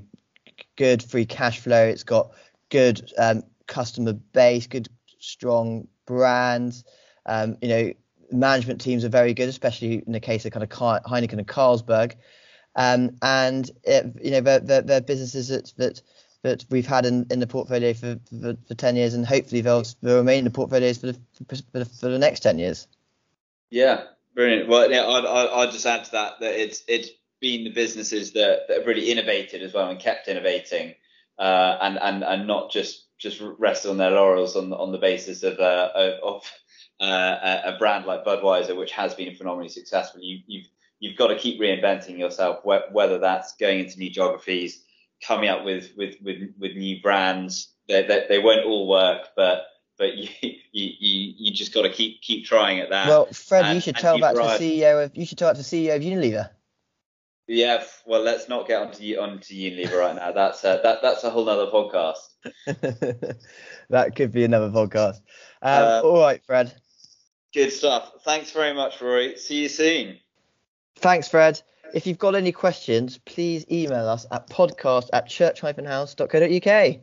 good 0.76 1.04
free 1.04 1.26
cash 1.26 1.60
flow. 1.60 1.86
It's 1.86 2.04
got 2.04 2.32
good 2.70 3.12
um, 3.20 3.44
customer 3.68 4.14
base, 4.14 4.66
good 4.66 4.90
strong 5.26 5.88
brands. 6.06 6.84
Um, 7.26 7.58
you 7.62 7.68
know, 7.68 7.94
management 8.32 8.82
teams 8.82 9.04
are 9.04 9.10
very 9.10 9.34
good, 9.34 9.50
especially 9.50 10.04
in 10.06 10.12
the 10.12 10.20
case 10.20 10.46
of 10.46 10.52
kind 10.52 10.64
of 10.64 10.70
Heineken 10.70 11.34
and 11.34 11.48
Carlsberg. 11.48 12.16
Um, 12.76 13.18
and 13.22 13.70
it, 13.84 14.16
you 14.22 14.32
know, 14.32 14.42
they're, 14.42 14.60
they're, 14.60 14.82
they're, 14.82 15.02
businesses 15.02 15.48
that, 15.48 15.74
that 15.78 16.02
that 16.42 16.64
we've 16.70 16.86
had 16.86 17.08
in, 17.08 17.26
in 17.32 17.40
the 17.40 17.48
portfolio 17.48 17.94
for, 17.94 18.20
for, 18.30 18.56
for 18.68 18.76
10 18.76 18.96
years, 18.96 19.16
and 19.16 19.26
hopefully 19.26 19.62
they'll, 19.62 19.84
they'll 20.04 20.18
remain 20.18 20.40
in 20.40 20.44
the 20.44 20.52
portfolios 20.52 21.00
for 21.00 21.08
the, 21.08 21.20
for, 21.48 21.80
the, 21.80 21.86
for 21.86 22.08
the 22.10 22.20
next 22.20 22.42
10 22.42 22.60
years. 22.60 22.88
Yeah, 23.72 24.04
brilliant. 24.36 24.70
Well, 24.70 24.92
yeah, 24.92 25.08
I'd, 25.08 25.26
I'd 25.26 25.72
just 25.72 25.88
add 25.88 26.04
to 26.06 26.12
that 26.12 26.40
that 26.42 26.54
it's 26.54 26.84
it's 26.88 27.10
been 27.40 27.64
the 27.64 27.72
businesses 27.72 28.34
that, 28.34 28.68
that 28.68 28.78
have 28.78 28.88
really 28.88 29.12
innovated 29.12 29.62
as 29.64 29.74
well 29.74 29.90
and 29.90 30.00
kept 30.00 30.28
innovating, 30.28 30.94
uh, 31.40 31.78
and 31.82 31.98
and 32.00 32.24
and 32.24 32.48
not 32.48 32.72
just 32.72 33.06
just 33.18 33.42
rested 33.58 33.90
on 33.90 33.98
their 33.98 34.12
laurels 34.12 34.56
on 34.56 34.74
on 34.74 34.92
the 34.92 34.98
basis 34.98 35.44
of 35.44 35.60
uh, 35.60 35.90
of 36.24 36.44
uh, 37.00 37.62
a 37.66 37.78
brand 37.78 38.06
like 38.06 38.26
Budweiser, 38.26 38.76
which 38.76 38.92
has 38.92 39.14
been 39.14 39.36
phenomenally 39.36 39.70
successful, 39.70 40.22
you, 40.22 40.40
you've 40.48 40.68
you've 41.00 41.18
got 41.18 41.28
to 41.28 41.38
keep 41.38 41.60
reinventing 41.60 42.18
yourself, 42.18 42.60
whether 42.64 43.20
that's 43.20 43.56
going 43.58 43.80
into 43.80 43.98
new 43.98 44.10
geographies, 44.10 44.84
coming 45.26 45.50
up 45.50 45.66
with 45.66 45.92
with 45.98 46.16
with, 46.22 46.54
with 46.58 46.76
new 46.76 47.02
brands. 47.02 47.74
They, 47.88 48.04
they, 48.04 48.26
they 48.28 48.40
won't 48.40 48.66
all 48.66 48.88
work, 48.88 49.30
but 49.36 49.66
but 49.98 50.16
you 50.18 50.30
you, 50.42 51.34
you 51.38 51.54
just 51.54 51.74
got 51.74 51.84
to 51.84 51.90
keep 51.90 52.22
keep 52.22 52.46
trying 52.46 52.80
at 52.80 52.90
that. 52.90 53.08
Well, 53.08 53.26
Fred, 53.28 53.66
and, 53.66 53.76
you 53.76 53.82
should 53.82 53.98
tell 53.98 54.18
that 54.20 54.36
to 54.36 54.42
the 54.42 54.80
CEO 54.82 55.04
of 55.04 55.16
you 55.16 55.26
should 55.26 55.38
tell 55.38 55.54
that 55.54 55.62
to 55.62 55.70
the 55.70 55.88
CEO 55.88 55.96
of 55.96 56.02
Unilever. 56.02 56.50
Yeah, 57.48 57.84
well, 58.08 58.22
let's 58.22 58.50
not 58.50 58.68
get 58.68 58.82
onto 58.82 59.04
onto 59.20 59.54
Unilever 59.54 60.00
right 60.00 60.16
now. 60.16 60.32
That's 60.32 60.64
a, 60.64 60.80
that 60.84 61.04
that's 61.04 61.24
a 61.24 61.30
whole 61.30 61.48
other 61.48 61.68
podcast. 61.68 62.18
that 63.90 64.16
could 64.16 64.32
be 64.32 64.44
another 64.44 64.70
podcast. 64.70 65.18
Um, 65.62 65.84
uh, 65.84 66.02
all 66.04 66.22
right, 66.22 66.44
Fred. 66.44 66.74
Good 67.54 67.72
stuff. 67.72 68.12
Thanks 68.24 68.52
very 68.52 68.74
much, 68.74 69.00
Rory. 69.00 69.38
See 69.38 69.62
you 69.62 69.70
soon. 69.70 70.18
Thanks, 70.98 71.28
Fred. 71.28 71.62
If 71.94 72.08
you've 72.08 72.18
got 72.18 72.36
any 72.36 72.52
questions, 72.52 73.20
please 73.20 73.66
email 73.72 74.10
us 74.10 74.26
at 74.32 74.50
podcast 74.50 75.10
at 75.14 75.30
church-house.co.uk. 75.30 77.00